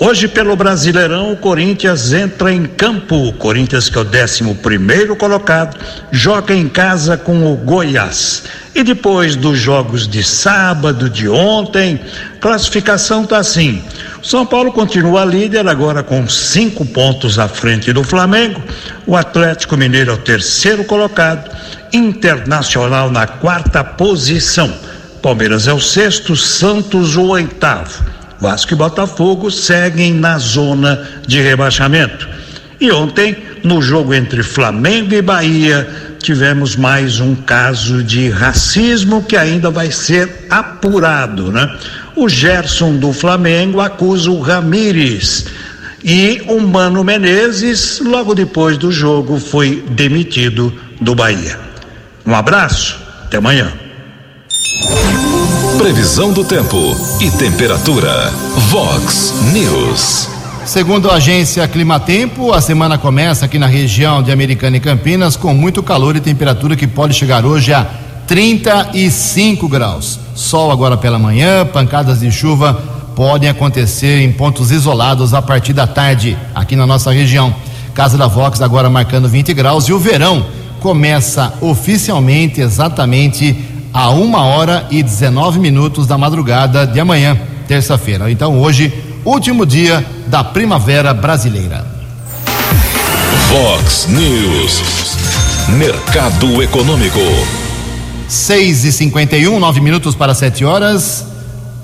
Hoje, 0.00 0.26
pelo 0.26 0.56
Brasileirão, 0.56 1.32
o 1.32 1.36
Corinthians 1.36 2.12
entra 2.12 2.52
em 2.52 2.66
campo. 2.66 3.28
O 3.28 3.32
Corinthians, 3.32 3.88
que 3.88 3.96
é 3.96 4.00
o 4.00 4.06
11 4.06 4.54
primeiro 4.54 5.14
colocado, 5.14 5.76
joga 6.10 6.54
em 6.54 6.68
casa 6.68 7.16
com 7.16 7.52
o 7.52 7.56
Goiás. 7.56 8.42
E 8.74 8.82
depois 8.82 9.34
dos 9.34 9.58
jogos 9.58 10.06
de 10.06 10.22
sábado, 10.22 11.08
de 11.08 11.28
ontem, 11.28 12.00
classificação 12.40 13.22
está 13.22 13.38
assim. 13.38 13.82
São 14.22 14.44
Paulo 14.44 14.72
continua 14.72 15.24
líder 15.24 15.66
agora 15.68 16.02
com 16.02 16.28
cinco 16.28 16.84
pontos 16.84 17.38
à 17.38 17.48
frente 17.48 17.92
do 17.92 18.02
Flamengo. 18.02 18.62
O 19.06 19.16
Atlético 19.16 19.76
Mineiro 19.76 20.10
é 20.10 20.14
o 20.14 20.18
terceiro 20.18 20.84
colocado. 20.84 21.50
Internacional 21.92 23.10
na 23.10 23.26
quarta 23.26 23.82
posição. 23.82 24.72
Palmeiras 25.22 25.66
é 25.66 25.72
o 25.72 25.80
sexto, 25.80 26.36
Santos 26.36 27.16
o 27.16 27.28
oitavo. 27.28 28.04
Vasco 28.40 28.72
e 28.72 28.76
Botafogo 28.76 29.50
seguem 29.50 30.14
na 30.14 30.38
zona 30.38 31.08
de 31.26 31.40
rebaixamento. 31.40 32.28
E 32.80 32.92
ontem, 32.92 33.36
no 33.64 33.82
jogo 33.82 34.14
entre 34.14 34.42
Flamengo 34.42 35.12
e 35.12 35.20
Bahia, 35.20 35.88
tivemos 36.22 36.76
mais 36.76 37.18
um 37.18 37.34
caso 37.34 38.04
de 38.04 38.30
racismo 38.30 39.24
que 39.24 39.36
ainda 39.36 39.70
vai 39.70 39.90
ser 39.90 40.46
apurado, 40.48 41.50
né? 41.50 41.76
O 42.20 42.28
Gerson 42.28 42.96
do 42.96 43.12
Flamengo 43.12 43.80
acusa 43.80 44.28
o 44.28 44.40
Ramires 44.40 45.46
e 46.02 46.42
o 46.48 46.60
Mano 46.60 47.04
Menezes, 47.04 48.00
logo 48.00 48.34
depois 48.34 48.76
do 48.76 48.90
jogo, 48.90 49.38
foi 49.38 49.84
demitido 49.90 50.74
do 51.00 51.14
Bahia. 51.14 51.60
Um 52.26 52.34
abraço, 52.34 53.00
até 53.22 53.36
amanhã. 53.36 53.72
Previsão 55.78 56.32
do 56.32 56.42
tempo 56.42 56.96
e 57.20 57.30
temperatura. 57.30 58.32
Vox 58.68 59.32
News. 59.52 60.28
Segundo 60.66 61.08
a 61.08 61.14
agência 61.14 61.68
Climatempo, 61.68 62.52
a 62.52 62.60
semana 62.60 62.98
começa 62.98 63.44
aqui 63.44 63.60
na 63.60 63.68
região 63.68 64.24
de 64.24 64.32
Americana 64.32 64.76
e 64.76 64.80
Campinas 64.80 65.36
com 65.36 65.54
muito 65.54 65.84
calor 65.84 66.16
e 66.16 66.20
temperatura 66.20 66.74
que 66.74 66.88
pode 66.88 67.14
chegar 67.14 67.46
hoje 67.46 67.72
a 67.72 67.86
35 68.28 69.66
graus. 69.66 70.20
Sol 70.34 70.70
agora 70.70 70.96
pela 70.96 71.18
manhã, 71.18 71.66
pancadas 71.66 72.20
de 72.20 72.30
chuva 72.30 72.74
podem 73.16 73.48
acontecer 73.48 74.20
em 74.20 74.30
pontos 74.30 74.70
isolados 74.70 75.34
a 75.34 75.42
partir 75.42 75.72
da 75.72 75.86
tarde 75.86 76.38
aqui 76.54 76.76
na 76.76 76.86
nossa 76.86 77.10
região. 77.10 77.52
Casa 77.94 78.16
da 78.16 78.28
Vox 78.28 78.60
agora 78.60 78.88
marcando 78.88 79.28
20 79.28 79.52
graus 79.54 79.88
e 79.88 79.92
o 79.92 79.98
verão 79.98 80.46
começa 80.78 81.54
oficialmente 81.60 82.60
exatamente 82.60 83.56
a 83.92 84.10
uma 84.10 84.44
hora 84.44 84.86
e 84.90 85.02
19 85.02 85.58
minutos 85.58 86.06
da 86.06 86.16
madrugada 86.16 86.86
de 86.86 87.00
amanhã, 87.00 87.36
terça-feira. 87.66 88.30
Então 88.30 88.60
hoje 88.60 88.92
último 89.24 89.66
dia 89.66 90.06
da 90.26 90.44
primavera 90.44 91.12
brasileira. 91.12 91.84
Vox 93.48 94.06
News. 94.08 95.16
Mercado 95.70 96.62
Econômico. 96.62 97.57
6 98.28 98.84
e 98.84 98.92
51 98.92 99.58
9 99.58 99.80
minutos 99.80 100.14
para 100.14 100.34
7 100.34 100.64
horas. 100.64 101.26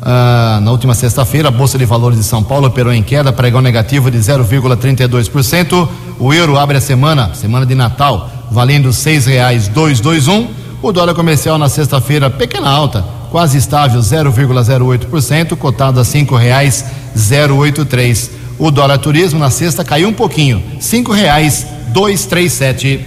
Ah, 0.03 0.61
na 0.63 0.71
última 0.71 0.95
sexta-feira, 0.95 1.49
a 1.49 1.51
Bolsa 1.51 1.79
de 1.79 1.87
Valores 1.87 2.19
de 2.19 2.25
São 2.25 2.43
Paulo 2.43 2.67
operou 2.67 2.93
em 2.93 3.03
queda, 3.03 3.33
pregão 3.33 3.63
negativo 3.63 4.11
de 4.11 4.19
0,32%. 4.19 5.89
O 6.19 6.35
euro 6.35 6.59
abre 6.59 6.77
a 6.77 6.81
semana, 6.81 7.35
semana 7.35 7.65
de 7.65 7.75
Natal, 7.75 8.31
valendo 8.51 8.91
R$ 8.91 8.95
6,221. 8.95 10.49
O 10.83 10.93
dólar 10.93 11.15
comercial 11.15 11.57
na 11.57 11.71
sexta-feira, 11.71 12.29
pequena 12.29 12.69
alta, 12.69 13.03
quase 13.31 13.57
estável, 13.57 14.01
0,08%, 14.03 15.57
cotado 15.57 15.99
a 15.99 16.05
cinco 16.05 16.37
reais 16.37 16.85
083. 17.17 18.31
O 18.59 18.71
dólar 18.71 18.99
turismo 18.99 19.41
na 19.41 19.49
sexta 19.49 19.83
caiu 19.83 20.11
um 20.11 20.13
pouquinho, 20.13 20.63
cinco 20.79 21.11
reais 21.11 21.67
237. 21.95 23.01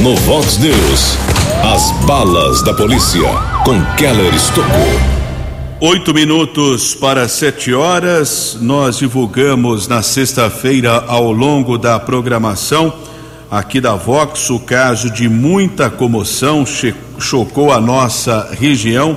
No 0.00 0.16
Vox 0.16 0.56
News, 0.56 1.18
as 1.62 1.90
balas 2.06 2.62
da 2.62 2.72
polícia 2.72 3.28
com 3.64 3.84
Keller 3.96 4.34
Estocou. 4.34 4.68
Oito 5.80 6.14
minutos 6.14 6.94
para 6.94 7.28
sete 7.28 7.72
horas, 7.72 8.56
nós 8.60 8.98
divulgamos 8.98 9.88
na 9.88 10.02
sexta-feira 10.02 11.04
ao 11.06 11.32
longo 11.32 11.76
da 11.76 11.98
programação 11.98 12.92
aqui 13.50 13.80
da 13.80 13.94
Vox, 13.94 14.50
o 14.50 14.60
caso 14.60 15.10
de 15.10 15.28
muita 15.28 15.90
comoção 15.90 16.64
chocou 17.18 17.72
a 17.72 17.80
nossa 17.80 18.50
região 18.58 19.16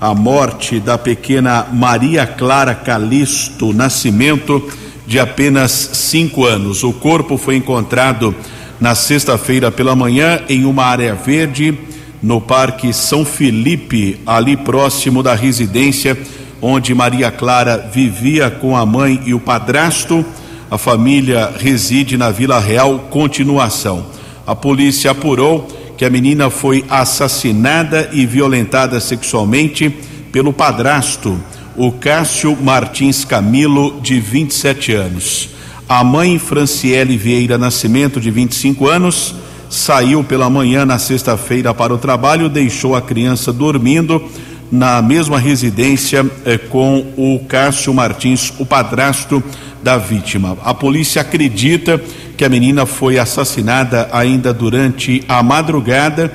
a 0.00 0.14
morte 0.14 0.78
da 0.78 0.96
pequena 0.96 1.66
Maria 1.72 2.26
Clara 2.26 2.74
Calisto 2.74 3.72
Nascimento, 3.72 4.62
de 5.06 5.18
apenas 5.18 5.72
cinco 5.72 6.44
anos. 6.44 6.84
O 6.84 6.92
corpo 6.92 7.36
foi 7.36 7.56
encontrado 7.56 8.34
na 8.80 8.94
sexta-feira 8.94 9.70
pela 9.70 9.96
manhã 9.96 10.40
em 10.48 10.64
uma 10.64 10.84
área 10.84 11.14
verde 11.14 11.76
no 12.22 12.40
Parque 12.40 12.92
São 12.92 13.24
Felipe, 13.24 14.20
ali 14.26 14.56
próximo 14.56 15.22
da 15.22 15.34
residência 15.34 16.16
onde 16.60 16.94
Maria 16.94 17.30
Clara 17.30 17.88
vivia 17.92 18.50
com 18.50 18.76
a 18.76 18.84
mãe 18.84 19.22
e 19.24 19.34
o 19.34 19.40
padrasto. 19.40 20.24
A 20.70 20.76
família 20.76 21.52
reside 21.58 22.16
na 22.16 22.30
Vila 22.30 22.58
Real 22.58 22.98
Continuação. 23.10 24.06
A 24.46 24.54
polícia 24.54 25.10
apurou 25.10 25.66
que 25.96 26.04
a 26.04 26.10
menina 26.10 26.50
foi 26.50 26.84
assassinada 26.88 28.10
e 28.12 28.26
violentada 28.26 29.00
sexualmente 29.00 29.90
pelo 30.30 30.52
padrasto, 30.52 31.40
o 31.76 31.90
Cássio 31.90 32.56
Martins 32.56 33.24
Camilo, 33.24 34.00
de 34.00 34.20
27 34.20 34.92
anos. 34.92 35.50
A 35.88 36.04
mãe, 36.04 36.38
Franciele 36.38 37.16
Vieira 37.16 37.56
Nascimento, 37.56 38.20
de 38.20 38.30
25 38.30 38.86
anos, 38.86 39.34
saiu 39.70 40.22
pela 40.22 40.50
manhã 40.50 40.84
na 40.84 40.98
sexta-feira 40.98 41.72
para 41.72 41.94
o 41.94 41.98
trabalho, 41.98 42.50
deixou 42.50 42.94
a 42.94 43.00
criança 43.00 43.54
dormindo 43.54 44.22
na 44.70 45.00
mesma 45.00 45.38
residência 45.38 46.26
eh, 46.44 46.58
com 46.58 47.06
o 47.16 47.40
Cássio 47.48 47.94
Martins, 47.94 48.52
o 48.58 48.66
padrasto 48.66 49.42
da 49.82 49.96
vítima. 49.96 50.58
A 50.62 50.74
polícia 50.74 51.22
acredita 51.22 51.98
que 52.36 52.44
a 52.44 52.50
menina 52.50 52.84
foi 52.84 53.18
assassinada 53.18 54.10
ainda 54.12 54.52
durante 54.52 55.24
a 55.26 55.42
madrugada 55.42 56.30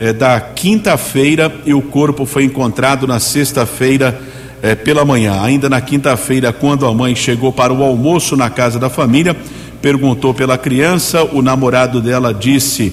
eh, 0.00 0.14
da 0.14 0.40
quinta-feira 0.40 1.54
e 1.66 1.74
o 1.74 1.82
corpo 1.82 2.24
foi 2.24 2.44
encontrado 2.44 3.06
na 3.06 3.20
sexta-feira 3.20 4.18
eh, 4.62 4.74
pela 4.74 5.04
manhã. 5.04 5.40
Ainda 5.42 5.68
na 5.68 5.80
quinta-feira, 5.80 6.52
quando 6.52 6.86
a 6.86 6.94
mãe 6.94 7.14
chegou 7.14 7.52
para 7.52 7.72
o 7.72 7.82
almoço 7.82 8.36
na 8.36 8.50
casa 8.50 8.78
da 8.78 8.88
família, 8.88 9.36
perguntou 9.80 10.34
pela 10.34 10.58
criança, 10.58 11.22
o 11.24 11.42
namorado 11.42 12.00
dela 12.00 12.32
disse 12.32 12.92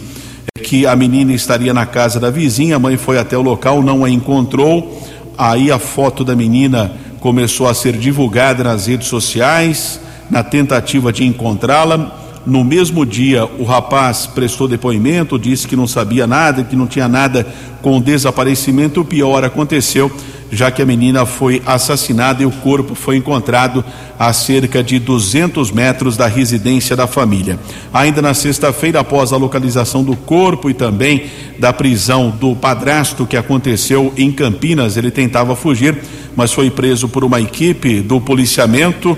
que 0.63 0.86
a 0.86 0.95
menina 0.95 1.34
estaria 1.34 1.73
na 1.73 1.86
casa 1.86 2.19
da 2.19 2.30
vizinha, 2.30 2.76
a 2.76 2.80
mãe 2.80 2.97
foi 2.97 3.17
até 3.17 3.38
o 3.38 3.41
local, 3.41 3.82
não 3.82 4.04
a 4.04 4.10
encontrou. 4.10 5.02
Aí 5.38 5.71
a 5.71 5.80
foto 5.80 6.23
da 6.23 6.36
menina 6.36 6.91
começou 7.19 7.67
a 7.67 7.73
ser 7.73 7.93
divulgada 7.93 8.63
nas 8.63 8.88
redes 8.88 9.08
sociais, 9.08 9.99
na 10.30 10.43
tentativa 10.43 11.12
de 11.12 11.23
encontrá-la. 11.23 12.19
No 12.45 12.63
mesmo 12.63 13.06
dia, 13.06 13.45
o 13.45 13.63
rapaz 13.63 14.28
prestou 14.28 14.67
depoimento, 14.67 15.39
disse 15.39 15.65
que 15.65 15.76
não 15.76 15.88
sabia 15.88 16.28
nada, 16.28 16.63
que 16.63 16.76
não 16.76 16.86
tinha 16.86 17.08
nada 17.08 17.47
com 17.82 17.97
o 17.97 18.02
desaparecimento. 18.02 19.02
O 19.02 19.06
pior 19.06 19.45
aconteceu 19.45 20.12
já 20.54 20.70
que 20.70 20.82
a 20.82 20.86
menina 20.86 21.26
foi 21.26 21.62
assassinada 21.66 22.44
e 22.44 22.46
o 22.46 22.52
corpo 22.52 22.96
foi 22.96 23.18
encontrado 23.18 23.84
a 24.18 24.32
cerca 24.32 24.84
de 24.84 25.00
200 25.00 25.72
metros 25.72 26.16
da 26.16 26.28
residência 26.28 26.96
da 26.96 27.08
família. 27.08 27.60
Ainda 27.94 28.22
na 28.22 28.34
sexta-feira, 28.34 29.00
após 29.00 29.34
a 29.34 29.38
localização 29.38 30.04
do 30.04 30.16
corpo 30.16 30.70
e 30.70 30.74
também 30.74 31.26
da 31.58 31.74
prisão 31.74 32.30
do 32.30 32.56
padrasto 32.56 33.26
que 33.26 33.36
aconteceu 33.36 34.13
em 34.16 34.32
Campinas, 34.32 34.96
ele 34.96 35.12
tentava 35.12 35.56
fugir, 35.56 35.98
mas 36.36 36.54
foi 36.54 36.70
preso 36.70 37.10
por 37.10 37.24
uma 37.24 37.42
equipe 37.42 38.02
do 38.02 38.22
policiamento. 38.22 39.18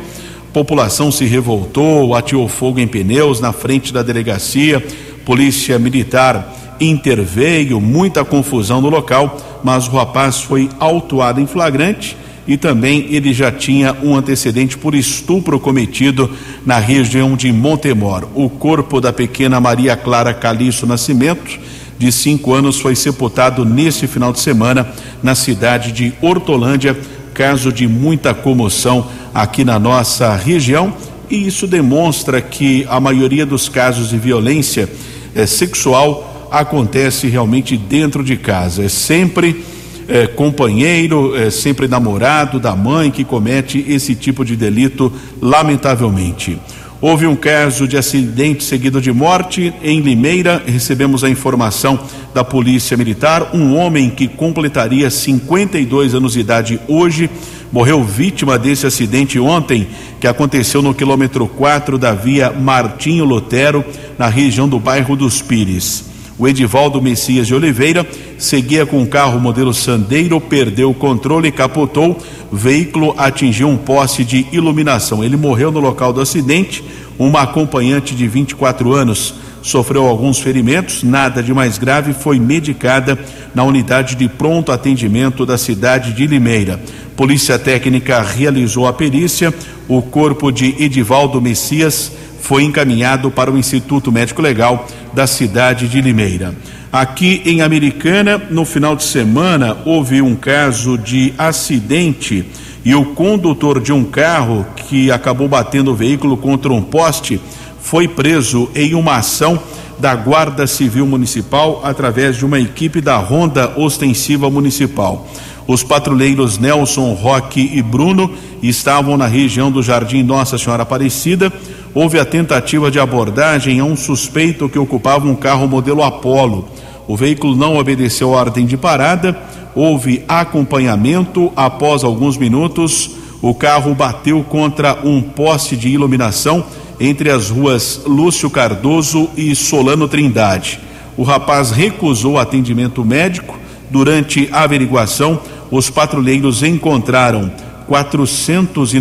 População 0.54 1.12
se 1.12 1.26
revoltou, 1.26 2.16
atirou 2.16 2.48
fogo 2.48 2.80
em 2.80 2.88
pneus 2.88 3.42
na 3.42 3.52
frente 3.52 3.92
da 3.92 4.02
delegacia. 4.02 4.82
Polícia 5.26 5.78
Militar 5.78 6.65
interveio, 6.80 7.80
muita 7.80 8.26
confusão 8.26 8.82
no 8.82 8.90
local, 8.90 9.38
mas 9.64 9.88
o 9.88 9.92
rapaz 9.92 10.42
foi 10.42 10.70
autuado 10.80 11.40
em 11.40 11.48
flagrante 11.48 12.18
e 12.48 12.58
também 12.58 13.08
ele 13.10 13.34
já 13.34 13.52
tinha 13.52 13.96
um 14.04 14.16
antecedente 14.16 14.78
por 14.78 14.94
estupro 14.94 15.60
cometido 15.60 16.30
na 16.66 16.78
região 16.78 17.36
de 17.36 17.52
Montemor. 17.52 18.28
O 18.36 18.50
corpo 18.50 19.02
da 19.02 19.12
pequena 19.12 19.60
Maria 19.60 19.96
Clara 19.96 20.34
Calixto 20.34 20.86
Nascimento, 20.86 21.60
de 21.98 22.12
cinco 22.12 22.54
anos, 22.54 22.80
foi 22.80 22.96
sepultado 22.96 23.66
nesse 23.66 24.06
final 24.06 24.32
de 24.32 24.40
semana 24.40 24.88
na 25.24 25.34
cidade 25.34 25.92
de 25.92 26.14
Hortolândia, 26.22 26.96
caso 27.34 27.72
de 27.72 27.88
muita 27.88 28.34
comoção 28.34 29.08
aqui 29.34 29.64
na 29.64 29.80
nossa 29.80 30.36
região. 30.36 30.94
E 31.30 31.48
isso 31.48 31.66
demonstra 31.66 32.40
que 32.40 32.86
a 32.88 33.00
maioria 33.00 33.46
dos 33.46 33.68
casos 33.68 34.10
de 34.10 34.18
violência 34.18 34.88
eh, 35.34 35.48
sexual 35.48 36.35
acontece 36.60 37.28
realmente 37.28 37.76
dentro 37.76 38.24
de 38.24 38.38
casa. 38.38 38.84
É 38.84 38.90
sempre 38.90 39.64
é, 40.08 40.28
companheiro, 40.28 41.36
é 41.36 41.50
sempre 41.50 41.88
namorado 41.88 42.60
da 42.60 42.76
mãe 42.76 43.12
que 43.12 43.24
comete 43.24 43.84
esse 43.88 44.16
tipo 44.16 44.46
de 44.46 44.56
delito, 44.56 45.12
lamentavelmente. 45.42 46.58
Houve 47.02 47.28
um 47.28 47.36
caso 47.36 47.88
de 47.88 47.98
acidente 47.98 48.64
seguido 48.64 49.02
de 49.02 49.12
morte 49.12 49.74
em 49.84 50.00
Limeira. 50.00 50.64
Recebemos 50.66 51.24
a 51.24 51.30
informação 51.30 52.00
da 52.34 52.44
Polícia 52.44 52.96
Militar. 52.96 53.50
Um 53.54 53.76
homem 53.76 54.10
que 54.10 54.28
completaria 54.28 55.10
52 55.10 56.16
anos 56.16 56.34
de 56.34 56.40
idade 56.40 56.80
hoje 56.88 57.30
morreu 57.72 58.02
vítima 58.02 58.58
desse 58.58 58.88
acidente 58.88 59.38
ontem, 59.38 59.88
que 60.22 60.28
aconteceu 60.28 60.82
no 60.82 60.94
quilômetro 60.94 61.46
4 61.48 61.98
da 61.98 62.14
via 62.14 62.50
Martinho 62.50 63.26
Lotero, 63.26 63.84
na 64.18 64.30
região 64.30 64.68
do 64.70 64.80
bairro 64.80 65.18
dos 65.18 65.42
Pires. 65.42 66.15
O 66.38 66.48
Edivaldo 66.48 67.02
Messias 67.02 67.48
de 67.48 67.56
Oliveira 67.56 68.06
seguia 68.38 68.86
com 68.86 69.00
um 69.00 69.06
carro 69.06 69.40
modelo 69.40 69.74
Sandeiro, 69.74 70.42
perdeu 70.42 70.90
o 70.90 70.94
controle 70.94 71.48
e 71.48 71.52
capotou. 71.52 72.20
O 72.52 72.56
veículo 72.56 73.16
atingiu 73.18 73.70
um 73.70 73.78
poste 73.78 74.26
de 74.26 74.46
iluminação. 74.52 75.24
Ele 75.24 75.38
morreu 75.38 75.72
no 75.72 75.80
local 75.80 76.12
do 76.12 76.20
acidente. 76.20 76.84
Uma 77.18 77.44
acompanhante 77.44 78.14
de 78.14 78.28
24 78.28 78.94
anos 78.94 79.34
sofreu 79.62 80.06
alguns 80.06 80.38
ferimentos, 80.38 81.02
nada 81.02 81.42
de 81.42 81.52
mais 81.52 81.80
grave, 81.80 82.14
foi 82.14 82.40
medicada 82.40 83.18
na 83.56 83.64
unidade 83.64 84.16
de 84.16 84.28
pronto 84.28 84.72
atendimento 84.72 85.44
da 85.46 85.58
cidade 85.58 86.14
de 86.14 86.28
Limeira. 86.28 86.80
Polícia 87.16 87.58
Técnica 87.58 88.22
realizou 88.22 88.86
a 88.86 88.94
perícia. 88.94 89.54
O 89.88 90.02
corpo 90.02 90.52
de 90.52 90.76
Edivaldo 90.84 91.42
Messias 91.42 92.12
foi 92.46 92.64
encaminhado 92.64 93.32
para 93.32 93.52
o 93.52 93.58
Instituto 93.58 94.12
Médico 94.12 94.40
Legal 94.40 94.86
da 95.14 95.26
cidade 95.26 95.88
de 95.88 96.00
Limeira. 96.00 96.54
Aqui 96.94 97.42
em 97.44 97.62
Americana, 97.62 98.40
no 98.52 98.64
final 98.64 98.96
de 98.96 99.04
semana, 99.04 99.76
houve 99.84 100.22
um 100.22 100.36
caso 100.36 100.96
de 100.96 101.34
acidente 101.40 102.46
e 102.86 102.94
o 102.94 103.04
condutor 103.16 103.82
de 103.82 103.92
um 103.92 104.04
carro 104.04 104.64
que 104.76 105.10
acabou 105.10 105.48
batendo 105.48 105.92
o 105.92 105.96
veículo 105.96 106.38
contra 106.38 106.72
um 106.72 106.84
poste 106.84 107.42
foi 107.82 108.08
preso 108.08 108.70
em 108.76 108.94
uma 108.94 109.16
ação 109.16 109.60
da 109.98 110.14
Guarda 110.16 110.68
Civil 110.68 111.08
Municipal 111.08 111.82
através 111.84 112.38
de 112.38 112.46
uma 112.46 112.60
equipe 112.60 113.02
da 113.02 113.18
Ronda 113.18 113.74
Ostensiva 113.76 114.52
Municipal. 114.52 115.28
Os 115.66 115.82
patrulheiros 115.82 116.60
Nelson, 116.60 117.14
Roque 117.14 117.72
e 117.74 117.82
Bruno 117.82 118.32
estavam 118.62 119.18
na 119.18 119.26
região 119.26 119.72
do 119.72 119.82
Jardim 119.82 120.22
Nossa 120.22 120.60
Senhora 120.60 120.84
Aparecida 120.84 121.52
houve 121.96 122.20
a 122.20 122.26
tentativa 122.26 122.92
de 122.92 123.00
abordagem 123.00 123.80
a 123.80 123.86
um 123.86 123.96
suspeito 123.96 124.68
que 124.68 124.78
ocupava 124.78 125.26
um 125.26 125.36
carro 125.36 125.66
modelo 125.66 126.04
Apollo. 126.04 126.68
O 127.08 127.16
veículo 127.16 127.56
não 127.56 127.78
obedeceu 127.78 128.34
a 128.34 128.38
ordem 128.38 128.66
de 128.66 128.76
parada, 128.76 129.36
houve 129.74 130.22
acompanhamento. 130.28 131.54
Após 131.56 132.04
alguns 132.04 132.38
minutos, 132.38 133.12
o 133.42 133.54
carro 133.54 133.96
bateu 133.96 134.44
contra 134.44 135.00
um 135.06 135.22
poste 135.22 135.78
de 135.78 135.88
iluminação 135.88 136.66
entre 137.00 137.30
as 137.30 137.50
ruas 137.50 138.02
Lúcio 138.06 138.50
Cardoso 138.50 139.30
e 139.38 139.56
Solano 139.56 140.08
Trindade. 140.08 140.80
O 141.16 141.24
rapaz 141.24 141.72
recusou 141.72 142.38
atendimento 142.38 143.06
médico. 143.06 143.58
Durante 143.90 144.50
a 144.52 144.64
averiguação, 144.64 145.40
os 145.72 145.90
patrulheiros 145.90 146.62
encontraram 146.62 147.50
quatrocentos 147.88 148.94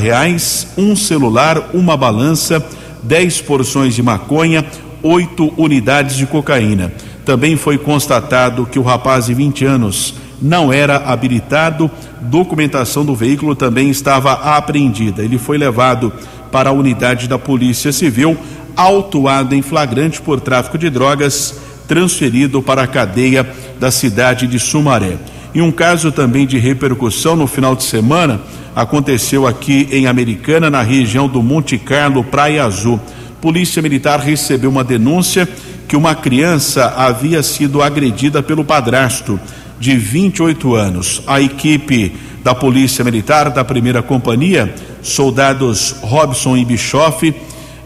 reais, 0.00 0.68
um 0.76 0.94
celular, 0.96 1.70
uma 1.72 1.96
balança, 1.96 2.64
10 3.02 3.42
porções 3.42 3.94
de 3.94 4.02
maconha, 4.02 4.64
oito 5.02 5.52
unidades 5.56 6.16
de 6.16 6.26
cocaína. 6.26 6.92
Também 7.24 7.56
foi 7.56 7.78
constatado 7.78 8.66
que 8.66 8.78
o 8.78 8.82
rapaz 8.82 9.26
de 9.26 9.34
20 9.34 9.64
anos 9.64 10.14
não 10.40 10.72
era 10.72 10.96
habilitado, 10.96 11.90
documentação 12.20 13.04
do 13.04 13.14
veículo 13.14 13.54
também 13.54 13.88
estava 13.88 14.32
apreendida. 14.32 15.22
Ele 15.22 15.38
foi 15.38 15.56
levado 15.56 16.12
para 16.50 16.70
a 16.70 16.72
unidade 16.72 17.28
da 17.28 17.38
Polícia 17.38 17.92
Civil, 17.92 18.36
autuado 18.76 19.54
em 19.54 19.62
flagrante 19.62 20.20
por 20.20 20.40
tráfico 20.40 20.76
de 20.76 20.90
drogas, 20.90 21.58
transferido 21.86 22.62
para 22.62 22.82
a 22.82 22.86
cadeia 22.86 23.48
da 23.78 23.90
cidade 23.90 24.46
de 24.46 24.58
Sumaré. 24.58 25.16
E 25.54 25.62
um 25.62 25.70
caso 25.70 26.10
também 26.10 26.46
de 26.48 26.58
repercussão 26.58 27.36
no 27.36 27.46
final 27.46 27.76
de 27.76 27.84
semana 27.84 28.40
aconteceu 28.74 29.46
aqui 29.46 29.88
em 29.92 30.08
Americana, 30.08 30.68
na 30.68 30.82
região 30.82 31.28
do 31.28 31.40
Monte 31.40 31.78
Carlo, 31.78 32.24
Praia 32.24 32.64
Azul. 32.64 33.00
Polícia 33.40 33.80
Militar 33.80 34.18
recebeu 34.18 34.68
uma 34.68 34.82
denúncia 34.82 35.48
que 35.86 35.96
uma 35.96 36.12
criança 36.12 36.92
havia 36.96 37.40
sido 37.40 37.82
agredida 37.82 38.42
pelo 38.42 38.64
padrasto. 38.64 39.38
de 39.78 39.96
28 39.96 40.74
anos. 40.74 41.22
A 41.26 41.40
equipe 41.40 42.12
da 42.42 42.54
Polícia 42.54 43.04
Militar 43.04 43.50
da 43.50 43.64
Primeira 43.64 44.02
Companhia, 44.02 44.72
soldados 45.02 45.96
Robson 46.00 46.56
e 46.56 46.64
Bischoff, 46.64 47.34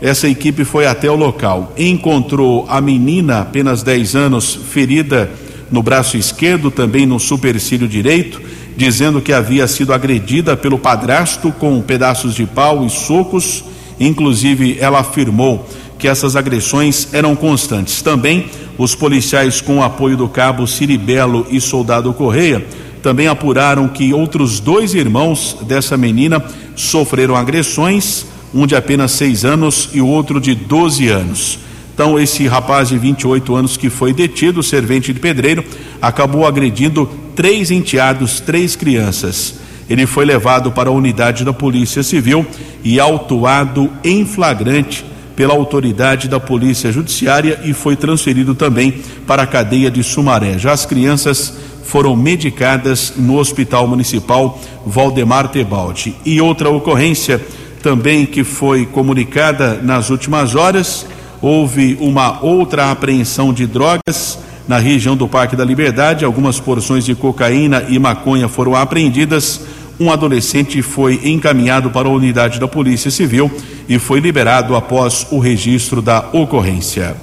essa 0.00 0.28
equipe 0.28 0.64
foi 0.64 0.86
até 0.86 1.10
o 1.10 1.16
local. 1.16 1.72
Encontrou 1.76 2.66
a 2.68 2.80
menina, 2.80 3.40
apenas 3.40 3.82
10 3.82 4.14
anos, 4.14 4.54
ferida 4.54 5.28
no 5.70 5.82
braço 5.82 6.16
esquerdo, 6.16 6.70
também 6.70 7.06
no 7.06 7.18
supercílio 7.18 7.88
direito, 7.88 8.40
dizendo 8.76 9.20
que 9.20 9.32
havia 9.32 9.66
sido 9.66 9.92
agredida 9.92 10.56
pelo 10.56 10.78
padrasto 10.78 11.52
com 11.52 11.80
pedaços 11.82 12.34
de 12.34 12.46
pau 12.46 12.84
e 12.84 12.90
socos. 12.90 13.64
Inclusive, 13.98 14.78
ela 14.80 15.00
afirmou 15.00 15.68
que 15.98 16.06
essas 16.06 16.36
agressões 16.36 17.08
eram 17.12 17.34
constantes. 17.34 18.00
Também 18.00 18.46
os 18.78 18.94
policiais, 18.94 19.60
com 19.60 19.78
o 19.78 19.82
apoio 19.82 20.16
do 20.16 20.28
cabo 20.28 20.66
Ciribelo 20.66 21.46
e 21.50 21.60
soldado 21.60 22.12
Correia, 22.14 22.64
também 23.02 23.26
apuraram 23.26 23.88
que 23.88 24.12
outros 24.12 24.60
dois 24.60 24.94
irmãos 24.94 25.56
dessa 25.62 25.96
menina 25.96 26.42
sofreram 26.76 27.36
agressões, 27.36 28.26
um 28.54 28.66
de 28.66 28.76
apenas 28.76 29.12
seis 29.12 29.44
anos 29.44 29.90
e 29.92 30.00
o 30.00 30.06
outro 30.06 30.40
de 30.40 30.54
12 30.54 31.08
anos. 31.08 31.58
Então, 31.98 32.16
esse 32.16 32.46
rapaz 32.46 32.90
de 32.90 32.96
28 32.96 33.56
anos 33.56 33.76
que 33.76 33.90
foi 33.90 34.12
detido, 34.12 34.62
servente 34.62 35.12
de 35.12 35.18
pedreiro, 35.18 35.64
acabou 36.00 36.46
agredindo 36.46 37.10
três 37.34 37.72
enteados, 37.72 38.38
três 38.38 38.76
crianças. 38.76 39.56
Ele 39.90 40.06
foi 40.06 40.24
levado 40.24 40.70
para 40.70 40.90
a 40.90 40.92
unidade 40.92 41.44
da 41.44 41.52
Polícia 41.52 42.04
Civil 42.04 42.46
e 42.84 43.00
autuado 43.00 43.90
em 44.04 44.24
flagrante 44.24 45.04
pela 45.34 45.54
autoridade 45.54 46.28
da 46.28 46.38
Polícia 46.38 46.92
Judiciária 46.92 47.58
e 47.64 47.72
foi 47.72 47.96
transferido 47.96 48.54
também 48.54 49.02
para 49.26 49.42
a 49.42 49.46
cadeia 49.46 49.90
de 49.90 50.04
Sumaré. 50.04 50.56
Já 50.56 50.70
as 50.70 50.86
crianças 50.86 51.52
foram 51.82 52.14
medicadas 52.14 53.14
no 53.16 53.38
Hospital 53.38 53.88
Municipal 53.88 54.60
Valdemar 54.86 55.48
Tebaldi. 55.48 56.14
E 56.24 56.40
outra 56.40 56.70
ocorrência 56.70 57.44
também 57.82 58.24
que 58.24 58.44
foi 58.44 58.86
comunicada 58.86 59.80
nas 59.82 60.10
últimas 60.10 60.54
horas, 60.54 61.04
houve 61.40 61.96
uma 62.00 62.42
outra 62.42 62.90
apreensão 62.90 63.52
de 63.52 63.66
drogas 63.66 64.38
na 64.66 64.78
região 64.78 65.16
do 65.16 65.26
Parque 65.26 65.56
da 65.56 65.64
Liberdade, 65.64 66.24
algumas 66.24 66.60
porções 66.60 67.04
de 67.04 67.14
cocaína 67.14 67.84
e 67.88 67.98
maconha 67.98 68.48
foram 68.48 68.74
apreendidas 68.74 69.60
um 70.00 70.12
adolescente 70.12 70.80
foi 70.80 71.20
encaminhado 71.24 71.90
para 71.90 72.08
a 72.08 72.10
unidade 72.10 72.60
da 72.60 72.68
Polícia 72.68 73.10
Civil 73.10 73.50
e 73.88 73.98
foi 73.98 74.20
liberado 74.20 74.76
após 74.76 75.26
o 75.30 75.40
registro 75.40 76.00
da 76.00 76.24
ocorrência. 76.32 77.16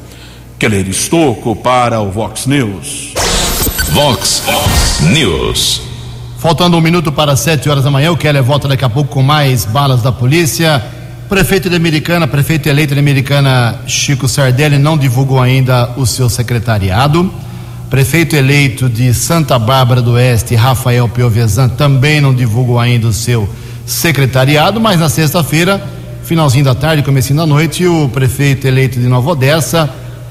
Keller 0.59 0.87
Estocco 0.89 1.55
para 1.55 2.01
o 2.01 2.11
Vox 2.11 2.45
News. 2.45 3.13
Vox 3.91 4.43
News. 5.13 5.81
Faltando 6.37 6.75
um 6.77 6.81
minuto 6.81 7.11
para 7.11 7.35
sete 7.35 7.69
horas 7.69 7.85
da 7.85 7.91
manhã, 7.91 8.11
o 8.11 8.17
Keller 8.17 8.43
volta 8.43 8.67
daqui 8.67 8.83
a 8.83 8.89
pouco 8.89 9.09
com 9.09 9.23
mais 9.23 9.63
balas 9.63 10.01
da 10.01 10.11
polícia. 10.11 10.83
Prefeito 11.29 11.71
de 11.71 11.75
Americana, 11.75 12.27
prefeito 12.27 12.69
eleito 12.69 12.93
de 12.93 12.99
Americana, 12.99 13.79
Chico 13.87 14.27
Sardelli, 14.27 14.77
não 14.77 14.95
divulgou 14.95 15.41
ainda 15.41 15.89
o 15.97 16.05
seu 16.05 16.29
secretariado. 16.29 17.33
Prefeito 17.89 18.35
eleito 18.35 18.87
de 18.87 19.11
Santa 19.11 19.57
Bárbara 19.57 20.03
do 20.03 20.11
Oeste, 20.11 20.53
Rafael 20.53 21.09
Piovesan, 21.09 21.67
também 21.69 22.21
não 22.21 22.31
divulgou 22.31 22.79
ainda 22.79 23.07
o 23.07 23.13
seu 23.13 23.49
secretariado, 23.87 24.79
mas 24.79 24.99
na 24.99 25.09
sexta-feira, 25.09 25.83
finalzinho 26.23 26.63
da 26.63 26.75
tarde, 26.75 27.01
comecinho 27.01 27.37
da 27.37 27.45
noite, 27.47 27.87
o 27.87 28.07
prefeito 28.09 28.67
eleito 28.67 28.99
de 28.99 29.07
Nova 29.07 29.31
Odessa, 29.31 29.89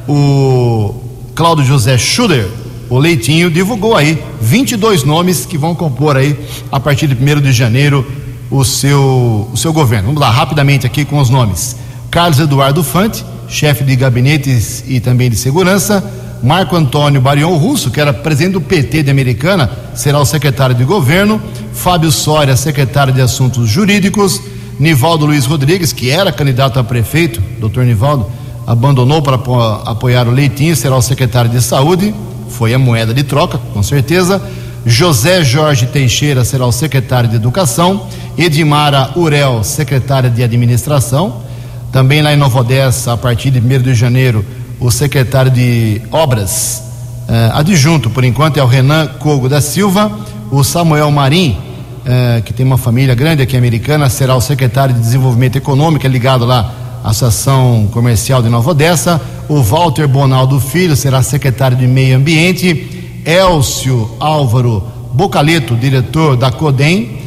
o 0.08 0.94
Cláudio 1.34 1.64
José 1.64 1.98
Schuller, 1.98 2.46
o 2.88 2.98
Leitinho, 2.98 3.50
divulgou 3.50 3.96
aí 3.96 4.22
22 4.40 5.02
nomes 5.02 5.44
que 5.44 5.58
vão 5.58 5.74
compor 5.74 6.16
aí, 6.16 6.38
a 6.70 6.78
partir 6.78 7.08
de 7.08 7.14
1 7.14 7.40
de 7.40 7.52
janeiro, 7.52 8.06
o 8.54 8.64
seu, 8.64 9.48
o 9.52 9.56
seu 9.56 9.72
governo. 9.72 10.06
Vamos 10.06 10.20
lá, 10.20 10.30
rapidamente 10.30 10.86
aqui 10.86 11.04
com 11.04 11.18
os 11.18 11.28
nomes. 11.28 11.76
Carlos 12.08 12.38
Eduardo 12.38 12.84
Fante, 12.84 13.24
chefe 13.48 13.82
de 13.82 13.96
gabinetes 13.96 14.84
e 14.86 15.00
também 15.00 15.28
de 15.28 15.36
segurança, 15.36 16.02
Marco 16.40 16.76
Antônio 16.76 17.20
Barion 17.20 17.56
Russo, 17.56 17.90
que 17.90 18.00
era 18.00 18.12
presidente 18.12 18.52
do 18.52 18.60
PT 18.60 19.02
de 19.02 19.10
Americana, 19.10 19.68
será 19.94 20.20
o 20.20 20.24
secretário 20.24 20.74
de 20.74 20.84
governo. 20.84 21.42
Fábio 21.72 22.12
Soria, 22.12 22.54
secretário 22.54 23.12
de 23.12 23.20
Assuntos 23.20 23.68
Jurídicos. 23.68 24.40
Nivaldo 24.78 25.26
Luiz 25.26 25.46
Rodrigues, 25.46 25.92
que 25.92 26.10
era 26.10 26.30
candidato 26.30 26.78
a 26.78 26.84
prefeito, 26.84 27.40
doutor 27.58 27.84
Nivaldo, 27.84 28.26
abandonou 28.66 29.22
para 29.22 29.36
apoiar 29.84 30.28
o 30.28 30.32
Leitinho, 30.32 30.76
será 30.76 30.96
o 30.96 31.02
secretário 31.02 31.50
de 31.50 31.60
Saúde. 31.60 32.14
Foi 32.50 32.72
a 32.72 32.78
moeda 32.78 33.12
de 33.12 33.24
troca, 33.24 33.58
com 33.72 33.82
certeza. 33.82 34.40
José 34.86 35.42
Jorge 35.42 35.86
Teixeira 35.86 36.44
será 36.44 36.66
o 36.66 36.72
secretário 36.72 37.28
de 37.28 37.36
Educação. 37.36 38.06
Edmara 38.36 39.10
Urel, 39.16 39.64
secretária 39.64 40.28
de 40.28 40.42
Administração. 40.42 41.42
Também 41.90 42.20
lá 42.20 42.34
em 42.34 42.36
Nova 42.36 42.60
Odessa, 42.60 43.12
a 43.12 43.16
partir 43.16 43.50
de 43.50 43.60
1 43.60 43.82
de 43.82 43.94
janeiro, 43.94 44.44
o 44.80 44.90
secretário 44.90 45.50
de 45.50 46.02
Obras, 46.10 46.82
eh, 47.28 47.50
adjunto 47.54 48.10
por 48.10 48.24
enquanto 48.24 48.58
é 48.58 48.62
o 48.62 48.66
Renan 48.66 49.06
Cogo 49.18 49.48
da 49.48 49.60
Silva, 49.60 50.10
o 50.50 50.62
Samuel 50.64 51.10
Marim, 51.10 51.56
eh, 52.04 52.42
que 52.44 52.52
tem 52.52 52.66
uma 52.66 52.76
família 52.76 53.14
grande 53.14 53.42
aqui 53.42 53.56
americana, 53.56 54.10
será 54.10 54.34
o 54.34 54.40
secretário 54.40 54.94
de 54.94 55.00
Desenvolvimento 55.00 55.56
Econômico, 55.56 56.04
é 56.04 56.08
ligado 56.08 56.44
lá 56.44 56.74
à 57.02 57.10
Associação 57.10 57.88
Comercial 57.92 58.42
de 58.42 58.48
Nova 58.48 58.72
Odessa, 58.72 59.20
o 59.48 59.62
Walter 59.62 60.08
Bonaldo 60.08 60.58
Filho 60.58 60.96
será 60.96 61.22
secretário 61.22 61.76
de 61.76 61.86
Meio 61.86 62.16
Ambiente, 62.16 62.93
Elcio 63.24 64.10
Álvaro 64.20 64.82
Bocaleto, 65.12 65.76
diretor 65.76 66.36
da 66.36 66.50
CODEM, 66.50 67.18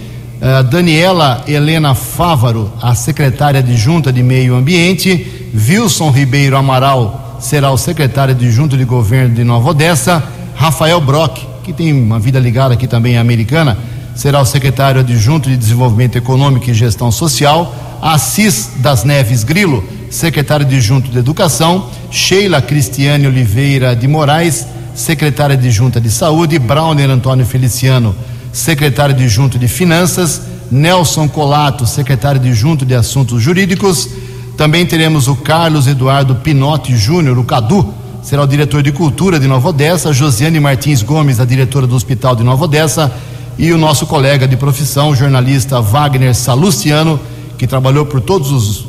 eh, 0.41 0.63
Daniela 0.63 1.43
Helena 1.47 1.95
Fávaro, 1.95 2.71
a 2.81 2.93
secretária 2.93 3.63
de 3.63 3.75
Junta 3.75 4.11
de 4.11 4.21
Meio 4.21 4.55
Ambiente, 4.55 5.49
Wilson 5.55 6.11
Ribeiro 6.11 6.57
Amaral, 6.57 7.37
será 7.39 7.71
o 7.71 7.77
secretário 7.77 8.35
de 8.35 8.51
Junto 8.51 8.77
de 8.77 8.83
Governo 8.83 9.33
de 9.33 9.43
Nova 9.43 9.69
Odessa, 9.69 10.23
Rafael 10.55 10.99
Brock, 10.99 11.39
que 11.63 11.71
tem 11.71 11.93
uma 11.93 12.19
vida 12.19 12.39
ligada 12.39 12.73
aqui 12.73 12.87
também 12.87 13.17
à 13.17 13.21
americana, 13.21 13.77
será 14.15 14.41
o 14.41 14.45
secretário 14.45 15.01
adjunto 15.01 15.49
de 15.49 15.55
Desenvolvimento 15.55 16.17
Econômico 16.17 16.69
e 16.69 16.73
Gestão 16.73 17.11
Social, 17.11 17.73
Assis 18.01 18.71
das 18.77 19.03
Neves 19.03 19.43
Grilo, 19.43 19.83
secretário 20.09 20.65
adjunto 20.65 21.09
de 21.09 21.17
Educação, 21.17 21.89
Sheila 22.09 22.61
Cristiane 22.61 23.27
Oliveira 23.27 23.95
de 23.95 24.07
Moraes, 24.07 24.65
secretária 24.97 25.55
adjunta 25.55 26.01
de 26.01 26.09
Saúde, 26.09 26.57
Brauner 26.57 27.07
Antônio 27.07 27.45
Feliciano, 27.45 28.15
secretário 28.51 29.13
adjunto 29.13 29.59
de 29.59 29.67
Finanças, 29.67 30.41
Nelson 30.71 31.29
Colato, 31.29 31.85
secretário 31.85 32.41
adjunto 32.41 32.83
de 32.83 32.95
Assuntos 32.95 33.39
Jurídicos, 33.39 34.09
também 34.57 34.87
teremos 34.87 35.27
o 35.27 35.35
Carlos 35.35 35.85
Eduardo 35.85 36.33
Pinotti 36.37 36.97
Júnior, 36.97 37.37
o 37.37 37.43
Cadu, 37.43 37.93
será 38.23 38.41
o 38.41 38.47
diretor 38.47 38.81
de 38.81 38.91
cultura 38.91 39.39
de 39.39 39.47
Nova 39.47 39.69
Odessa, 39.69 40.11
Josiane 40.11 40.59
Martins 40.59 41.03
Gomes, 41.03 41.39
a 41.39 41.45
diretora 41.45 41.85
do 41.85 41.95
Hospital 41.95 42.35
de 42.35 42.43
Nova 42.43 42.65
Odessa, 42.65 43.13
e 43.55 43.71
o 43.71 43.77
nosso 43.77 44.07
colega 44.07 44.47
de 44.47 44.57
profissão, 44.57 45.09
o 45.09 45.15
jornalista 45.15 45.79
Wagner 45.79 46.33
Salustiano, 46.33 47.19
que 47.55 47.67
trabalhou 47.67 48.07
por 48.07 48.19
todos 48.19 48.51
os 48.51 48.87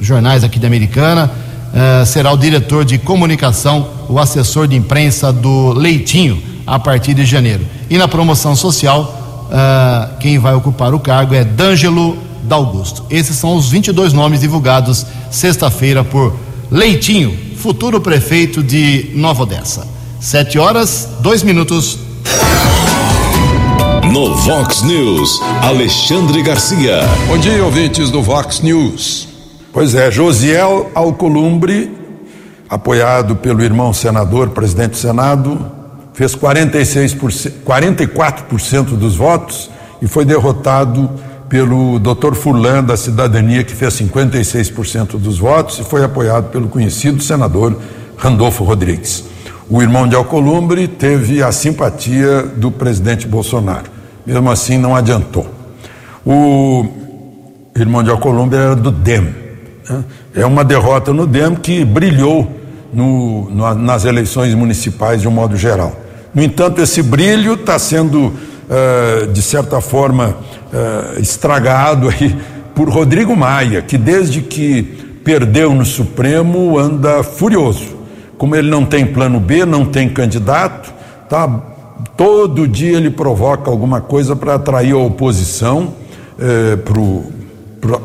jornais 0.00 0.42
aqui 0.42 0.58
da 0.58 0.66
Americana, 0.66 1.30
uh, 1.72 2.04
será 2.06 2.32
o 2.32 2.36
diretor 2.36 2.84
de 2.84 2.98
comunicação, 2.98 3.88
o 4.08 4.18
assessor 4.18 4.66
de 4.66 4.76
imprensa 4.76 5.32
do 5.32 5.72
Leitinho, 5.72 6.42
a 6.66 6.78
partir 6.78 7.14
de 7.14 7.24
janeiro. 7.24 7.66
E 7.88 7.98
na 7.98 8.06
promoção 8.06 8.54
social, 8.54 9.48
uh, 9.50 10.18
quem 10.18 10.38
vai 10.38 10.54
ocupar 10.54 10.94
o 10.94 11.00
cargo 11.00 11.34
é 11.34 11.44
D'Angelo 11.44 12.16
D'Augusto. 12.42 13.04
Esses 13.10 13.36
são 13.36 13.56
os 13.56 13.68
22 13.68 14.12
nomes 14.12 14.40
divulgados 14.40 15.06
sexta-feira 15.30 16.04
por 16.04 16.36
Leitinho, 16.70 17.36
futuro 17.56 18.00
prefeito 18.00 18.62
de 18.62 19.10
Nova 19.14 19.42
Odessa. 19.42 19.86
Sete 20.20 20.58
horas, 20.58 21.08
dois 21.20 21.42
minutos. 21.42 21.98
No 24.12 24.34
Vox 24.34 24.82
News, 24.82 25.40
Alexandre 25.62 26.42
Garcia. 26.42 27.00
Bom 27.26 27.38
dia, 27.38 27.64
ouvintes 27.64 28.10
do 28.10 28.22
Vox 28.22 28.60
News. 28.60 29.29
Pois 29.72 29.94
é, 29.94 30.10
Josiel 30.10 30.90
Alcolumbre, 30.96 31.96
apoiado 32.68 33.36
pelo 33.36 33.62
irmão 33.62 33.92
senador, 33.92 34.50
presidente 34.50 34.90
do 34.90 34.96
Senado, 34.96 35.64
fez 36.12 36.34
46%, 36.34 37.52
44% 37.64 38.84
dos 38.96 39.14
votos 39.14 39.70
e 40.02 40.08
foi 40.08 40.24
derrotado 40.24 41.08
pelo 41.48 42.00
Dr. 42.00 42.34
Furlan 42.34 42.82
da 42.82 42.96
Cidadania, 42.96 43.62
que 43.62 43.74
fez 43.74 43.94
56% 43.94 45.18
dos 45.18 45.38
votos 45.38 45.78
e 45.78 45.84
foi 45.84 46.02
apoiado 46.02 46.50
pelo 46.50 46.68
conhecido 46.68 47.22
senador 47.22 47.76
Randolfo 48.16 48.64
Rodrigues. 48.64 49.24
O 49.68 49.80
irmão 49.80 50.08
de 50.08 50.16
Alcolumbre 50.16 50.88
teve 50.88 51.44
a 51.44 51.52
simpatia 51.52 52.42
do 52.42 52.72
presidente 52.72 53.24
Bolsonaro. 53.24 53.88
Mesmo 54.26 54.50
assim, 54.50 54.76
não 54.76 54.96
adiantou. 54.96 55.46
O 56.26 56.86
irmão 57.76 58.02
de 58.02 58.10
Alcolumbre 58.10 58.58
era 58.58 58.74
do 58.74 58.90
DEM. 58.90 59.39
É 60.34 60.44
uma 60.46 60.64
derrota 60.64 61.12
no 61.12 61.26
DEM 61.26 61.54
que 61.56 61.84
brilhou 61.84 62.50
no, 62.92 63.50
no, 63.50 63.74
nas 63.74 64.04
eleições 64.04 64.54
municipais 64.54 65.20
de 65.20 65.28
um 65.28 65.30
modo 65.30 65.56
geral. 65.56 65.94
No 66.34 66.42
entanto, 66.42 66.80
esse 66.80 67.02
brilho 67.02 67.54
está 67.54 67.78
sendo, 67.78 68.26
uh, 68.26 69.26
de 69.32 69.42
certa 69.42 69.80
forma, 69.80 70.36
uh, 70.72 71.20
estragado 71.20 72.08
aí 72.08 72.36
por 72.74 72.88
Rodrigo 72.88 73.36
Maia, 73.36 73.82
que 73.82 73.98
desde 73.98 74.40
que 74.40 74.82
perdeu 75.24 75.74
no 75.74 75.84
Supremo 75.84 76.78
anda 76.78 77.22
furioso. 77.22 77.98
Como 78.38 78.56
ele 78.56 78.70
não 78.70 78.84
tem 78.84 79.04
plano 79.04 79.38
B, 79.38 79.66
não 79.66 79.84
tem 79.84 80.08
candidato, 80.08 80.92
tá, 81.28 81.46
todo 82.16 82.66
dia 82.66 82.96
ele 82.96 83.10
provoca 83.10 83.70
alguma 83.70 84.00
coisa 84.00 84.34
para 84.34 84.54
atrair 84.54 84.92
a 84.92 84.98
oposição 84.98 85.94
eh, 86.38 86.76
para 86.76 86.98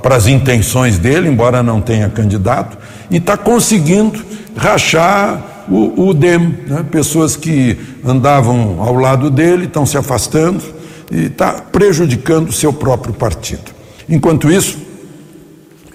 as 0.03 0.27
intenções 0.27 0.97
dele, 0.97 1.27
embora 1.27 1.61
não 1.61 1.81
tenha 1.81 2.09
candidato, 2.09 2.77
e 3.09 3.17
está 3.17 3.35
conseguindo 3.35 4.23
rachar 4.55 5.65
o, 5.69 6.09
o 6.09 6.13
DEM. 6.13 6.57
Né? 6.67 6.85
Pessoas 6.89 7.35
que 7.35 7.77
andavam 8.05 8.81
ao 8.81 8.95
lado 8.95 9.29
dele 9.29 9.65
estão 9.65 9.85
se 9.85 9.97
afastando 9.97 10.63
e 11.11 11.25
está 11.25 11.53
prejudicando 11.53 12.49
o 12.49 12.53
seu 12.53 12.71
próprio 12.71 13.13
partido. 13.13 13.73
Enquanto 14.07 14.51
isso, 14.51 14.77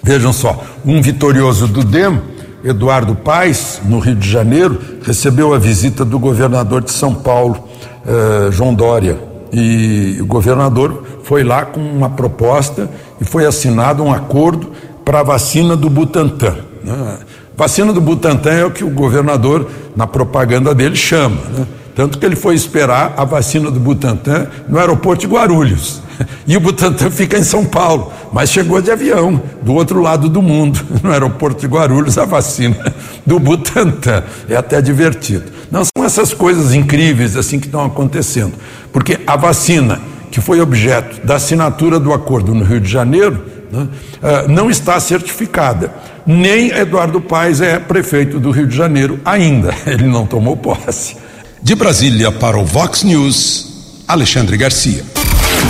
vejam 0.02 0.32
só, 0.32 0.64
um 0.84 1.00
vitorioso 1.00 1.66
do 1.66 1.84
DEM, 1.84 2.20
Eduardo 2.62 3.14
Paes, 3.14 3.80
no 3.84 3.98
Rio 3.98 4.16
de 4.16 4.28
Janeiro, 4.28 4.78
recebeu 5.02 5.54
a 5.54 5.58
visita 5.58 6.04
do 6.04 6.18
governador 6.18 6.82
de 6.82 6.90
São 6.90 7.14
Paulo, 7.14 7.68
eh, 8.06 8.50
João 8.50 8.74
Dória. 8.74 9.29
E 9.52 10.18
o 10.20 10.26
governador 10.26 11.04
foi 11.24 11.42
lá 11.42 11.64
com 11.64 11.80
uma 11.80 12.10
proposta 12.10 12.88
e 13.20 13.24
foi 13.24 13.46
assinado 13.46 14.02
um 14.02 14.12
acordo 14.12 14.70
para 15.04 15.20
a 15.20 15.22
vacina 15.22 15.76
do 15.76 15.90
Butantan. 15.90 16.56
Né? 16.84 17.18
Vacina 17.56 17.92
do 17.92 18.00
Butantan 18.00 18.52
é 18.52 18.64
o 18.64 18.70
que 18.70 18.84
o 18.84 18.90
governador, 18.90 19.68
na 19.94 20.06
propaganda 20.06 20.74
dele, 20.74 20.96
chama. 20.96 21.36
Né? 21.56 21.66
Tanto 21.94 22.18
que 22.18 22.24
ele 22.24 22.36
foi 22.36 22.54
esperar 22.54 23.14
a 23.16 23.24
vacina 23.24 23.70
do 23.70 23.80
Butantan 23.80 24.46
no 24.68 24.78
aeroporto 24.78 25.26
de 25.26 25.32
Guarulhos. 25.32 26.00
E 26.46 26.56
o 26.56 26.60
Butantan 26.60 27.10
fica 27.10 27.38
em 27.38 27.44
São 27.44 27.64
Paulo, 27.64 28.12
mas 28.32 28.50
chegou 28.50 28.80
de 28.80 28.90
avião, 28.90 29.40
do 29.62 29.74
outro 29.74 30.00
lado 30.00 30.28
do 30.28 30.42
mundo, 30.42 30.80
no 31.02 31.10
aeroporto 31.10 31.60
de 31.60 31.66
Guarulhos, 31.66 32.18
a 32.18 32.24
vacina 32.24 32.94
do 33.26 33.38
Butantan. 33.38 34.22
É 34.48 34.56
até 34.56 34.80
divertido. 34.80 35.44
Não 35.70 35.84
são 35.84 36.04
essas 36.04 36.34
coisas 36.34 36.74
incríveis 36.74 37.36
assim 37.36 37.60
que 37.60 37.66
estão 37.66 37.84
acontecendo, 37.84 38.54
porque 38.92 39.20
a 39.26 39.36
vacina 39.36 40.00
que 40.30 40.40
foi 40.40 40.60
objeto 40.60 41.24
da 41.26 41.36
assinatura 41.36 41.98
do 41.98 42.12
acordo 42.12 42.54
no 42.54 42.64
Rio 42.64 42.80
de 42.80 42.90
Janeiro 42.90 43.44
né, 43.70 43.88
eh, 44.22 44.46
não 44.48 44.70
está 44.70 44.98
certificada. 45.00 45.92
Nem 46.26 46.70
Eduardo 46.70 47.20
Paes 47.20 47.60
é 47.60 47.78
prefeito 47.78 48.38
do 48.38 48.50
Rio 48.50 48.66
de 48.66 48.76
Janeiro 48.76 49.20
ainda, 49.24 49.74
ele 49.86 50.06
não 50.06 50.26
tomou 50.26 50.56
posse. 50.56 51.16
De 51.62 51.74
Brasília 51.74 52.32
para 52.32 52.58
o 52.58 52.64
Vox 52.64 53.02
News, 53.02 54.02
Alexandre 54.08 54.56
Garcia. 54.56 55.04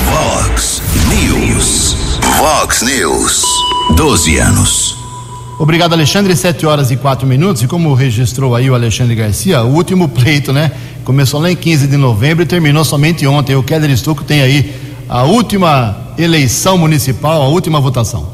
Vox 0.05 0.83
News. 1.09 1.97
Vox 2.39 2.83
News. 2.83 3.45
12 3.97 4.39
anos. 4.39 5.00
Obrigado, 5.61 5.93
Alexandre. 5.93 6.35
Sete 6.35 6.65
horas 6.65 6.91
e 6.91 6.97
quatro 6.97 7.27
minutos. 7.27 7.63
E 7.63 7.67
como 7.67 7.93
registrou 7.93 8.55
aí 8.57 8.71
o 8.71 8.75
Alexandre 8.75 9.15
Garcia, 9.15 9.63
o 9.63 9.75
último 9.75 10.09
pleito, 10.09 10.55
né? 10.55 10.73
Começou 11.05 11.39
lá 11.39 11.51
em 11.51 11.55
15 11.55 11.87
de 11.87 11.99
novembro 11.99 12.43
e 12.43 12.47
terminou 12.47 12.83
somente 12.83 13.27
ontem. 13.27 13.55
O 13.55 13.63
Keller 13.63 13.91
Estocco 13.91 14.25
tem 14.25 14.41
aí 14.41 14.73
a 15.07 15.25
última 15.25 16.15
eleição 16.17 16.79
municipal, 16.79 17.43
a 17.43 17.49
última 17.49 17.79
votação. 17.79 18.33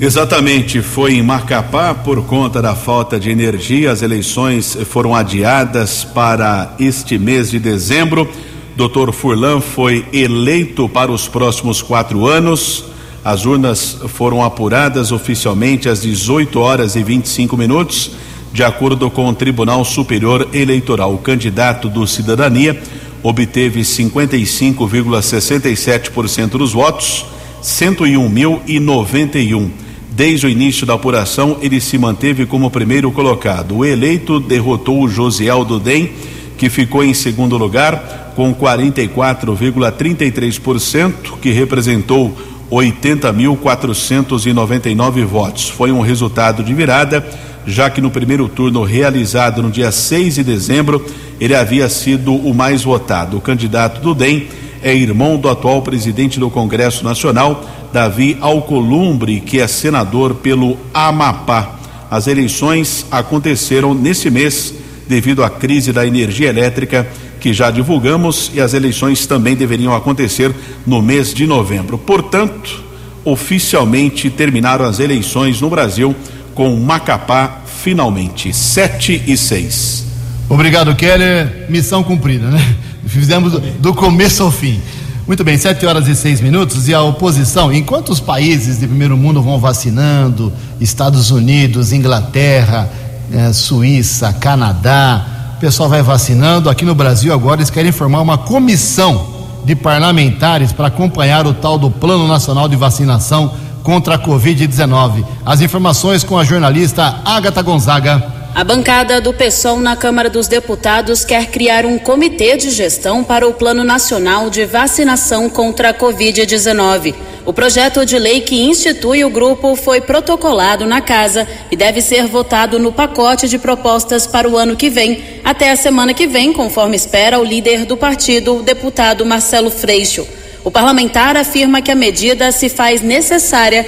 Exatamente, 0.00 0.80
foi 0.80 1.16
em 1.16 1.22
Macapá 1.22 1.92
por 1.92 2.22
conta 2.22 2.62
da 2.62 2.74
falta 2.74 3.20
de 3.20 3.28
energia. 3.28 3.92
As 3.92 4.00
eleições 4.00 4.74
foram 4.86 5.14
adiadas 5.14 6.02
para 6.02 6.74
este 6.80 7.18
mês 7.18 7.50
de 7.50 7.58
dezembro. 7.58 8.26
Dr. 8.74 9.12
Furlan 9.12 9.60
foi 9.60 10.06
eleito 10.14 10.88
para 10.88 11.12
os 11.12 11.28
próximos 11.28 11.82
quatro 11.82 12.26
anos. 12.26 12.84
As 13.24 13.44
urnas 13.44 13.98
foram 14.08 14.42
apuradas 14.42 15.12
oficialmente 15.12 15.88
às 15.88 16.02
18 16.02 16.60
horas 16.60 16.96
e 16.96 17.02
25 17.02 17.56
minutos, 17.56 18.10
de 18.52 18.62
acordo 18.62 19.10
com 19.10 19.26
o 19.28 19.34
Tribunal 19.34 19.84
Superior 19.84 20.48
Eleitoral. 20.52 21.14
O 21.14 21.18
candidato 21.18 21.88
do 21.88 22.06
Cidadania 22.06 22.80
obteve 23.22 23.80
55,67% 23.80 26.50
dos 26.50 26.72
votos, 26.72 27.24
101.091. 27.62 29.70
Desde 30.10 30.46
o 30.46 30.48
início 30.48 30.86
da 30.86 30.94
apuração, 30.94 31.58
ele 31.60 31.78
se 31.80 31.98
manteve 31.98 32.46
como 32.46 32.70
primeiro 32.70 33.10
colocado. 33.12 33.76
O 33.76 33.84
eleito 33.84 34.40
derrotou 34.40 35.02
o 35.02 35.08
Josiel 35.08 35.64
Dudem, 35.64 36.12
que 36.56 36.70
ficou 36.70 37.04
em 37.04 37.14
segundo 37.14 37.56
lugar, 37.56 38.32
com 38.34 38.52
44,33%, 38.54 41.38
que 41.40 41.50
representou 41.50 42.36
80.499 42.70 45.24
votos. 45.24 45.68
Foi 45.68 45.90
um 45.90 46.00
resultado 46.00 46.62
de 46.62 46.72
virada, 46.74 47.26
já 47.66 47.90
que 47.90 48.00
no 48.00 48.10
primeiro 48.10 48.48
turno 48.48 48.82
realizado 48.82 49.62
no 49.62 49.70
dia 49.70 49.90
6 49.90 50.36
de 50.36 50.44
dezembro, 50.44 51.04
ele 51.40 51.54
havia 51.54 51.88
sido 51.88 52.34
o 52.34 52.54
mais 52.54 52.82
votado. 52.82 53.38
O 53.38 53.40
candidato 53.40 54.00
do 54.00 54.14
DEM 54.14 54.48
é 54.82 54.94
irmão 54.94 55.36
do 55.36 55.48
atual 55.48 55.82
presidente 55.82 56.38
do 56.38 56.50
Congresso 56.50 57.04
Nacional, 57.04 57.64
Davi 57.92 58.36
Alcolumbre, 58.40 59.40
que 59.40 59.60
é 59.60 59.66
senador 59.66 60.36
pelo 60.36 60.76
Amapá. 60.92 61.76
As 62.10 62.26
eleições 62.26 63.06
aconteceram 63.10 63.92
nesse 63.92 64.30
mês 64.30 64.74
devido 65.06 65.42
à 65.42 65.50
crise 65.50 65.92
da 65.92 66.06
energia 66.06 66.48
elétrica 66.48 67.06
que 67.40 67.52
já 67.52 67.70
divulgamos 67.70 68.50
e 68.54 68.60
as 68.60 68.74
eleições 68.74 69.26
também 69.26 69.56
deveriam 69.56 69.94
acontecer 69.94 70.54
no 70.86 71.00
mês 71.00 71.32
de 71.32 71.46
novembro. 71.46 71.98
Portanto, 71.98 72.84
oficialmente 73.24 74.30
terminaram 74.30 74.84
as 74.84 75.00
eleições 75.00 75.60
no 75.60 75.70
Brasil 75.70 76.14
com 76.54 76.74
Macapá 76.76 77.62
finalmente, 77.82 78.52
7 78.52 79.22
e 79.26 79.36
6. 79.36 80.04
Obrigado, 80.48 80.94
Keller. 80.96 81.66
Missão 81.68 82.02
cumprida, 82.02 82.48
né? 82.48 82.76
Fizemos 83.06 83.52
do 83.78 83.94
começo 83.94 84.42
ao 84.42 84.50
fim. 84.50 84.80
Muito 85.26 85.44
bem, 85.44 85.58
7 85.58 85.84
horas 85.84 86.08
e 86.08 86.14
6 86.16 86.40
minutos. 86.40 86.88
E 86.88 86.94
a 86.94 87.02
oposição, 87.02 87.72
enquanto 87.72 88.08
os 88.08 88.18
países 88.18 88.80
de 88.80 88.86
primeiro 88.86 89.16
mundo 89.16 89.42
vão 89.42 89.58
vacinando, 89.58 90.52
Estados 90.80 91.30
Unidos, 91.30 91.92
Inglaterra, 91.92 92.90
eh, 93.30 93.52
Suíça, 93.52 94.32
Canadá, 94.32 95.37
o 95.58 95.60
pessoal 95.60 95.88
vai 95.88 96.02
vacinando. 96.02 96.70
Aqui 96.70 96.84
no 96.84 96.94
Brasil, 96.94 97.34
agora, 97.34 97.56
eles 97.56 97.68
querem 97.68 97.90
formar 97.90 98.20
uma 98.20 98.38
comissão 98.38 99.26
de 99.64 99.74
parlamentares 99.74 100.70
para 100.72 100.86
acompanhar 100.86 101.48
o 101.48 101.52
tal 101.52 101.76
do 101.76 101.90
Plano 101.90 102.28
Nacional 102.28 102.68
de 102.68 102.76
Vacinação 102.76 103.52
contra 103.82 104.14
a 104.14 104.18
Covid-19. 104.18 105.24
As 105.44 105.60
informações 105.60 106.22
com 106.22 106.38
a 106.38 106.44
jornalista 106.44 107.22
Agatha 107.24 107.60
Gonzaga. 107.60 108.37
A 108.54 108.64
bancada 108.64 109.20
do 109.20 109.32
PSOL 109.32 109.78
na 109.78 109.94
Câmara 109.94 110.28
dos 110.28 110.48
Deputados 110.48 111.24
quer 111.24 111.46
criar 111.46 111.86
um 111.86 111.98
comitê 111.98 112.56
de 112.56 112.70
gestão 112.70 113.22
para 113.22 113.46
o 113.46 113.54
Plano 113.54 113.84
Nacional 113.84 114.50
de 114.50 114.64
Vacinação 114.64 115.48
contra 115.48 115.90
a 115.90 115.94
Covid-19. 115.94 117.14
O 117.46 117.52
projeto 117.52 118.04
de 118.04 118.18
lei 118.18 118.40
que 118.40 118.60
institui 118.60 119.24
o 119.24 119.30
grupo 119.30 119.76
foi 119.76 120.00
protocolado 120.00 120.86
na 120.86 121.00
casa 121.00 121.46
e 121.70 121.76
deve 121.76 122.00
ser 122.02 122.26
votado 122.26 122.78
no 122.78 122.92
pacote 122.92 123.48
de 123.48 123.58
propostas 123.58 124.26
para 124.26 124.48
o 124.48 124.56
ano 124.56 124.76
que 124.76 124.90
vem, 124.90 125.40
até 125.44 125.70
a 125.70 125.76
semana 125.76 126.12
que 126.12 126.26
vem, 126.26 126.52
conforme 126.52 126.96
espera 126.96 127.38
o 127.38 127.44
líder 127.44 127.84
do 127.84 127.96
partido, 127.96 128.56
o 128.56 128.62
deputado 128.62 129.24
Marcelo 129.24 129.70
Freixo. 129.70 130.26
O 130.64 130.70
parlamentar 130.70 131.36
afirma 131.36 131.80
que 131.80 131.90
a 131.90 131.94
medida 131.94 132.50
se 132.50 132.68
faz 132.68 133.00
necessária 133.00 133.86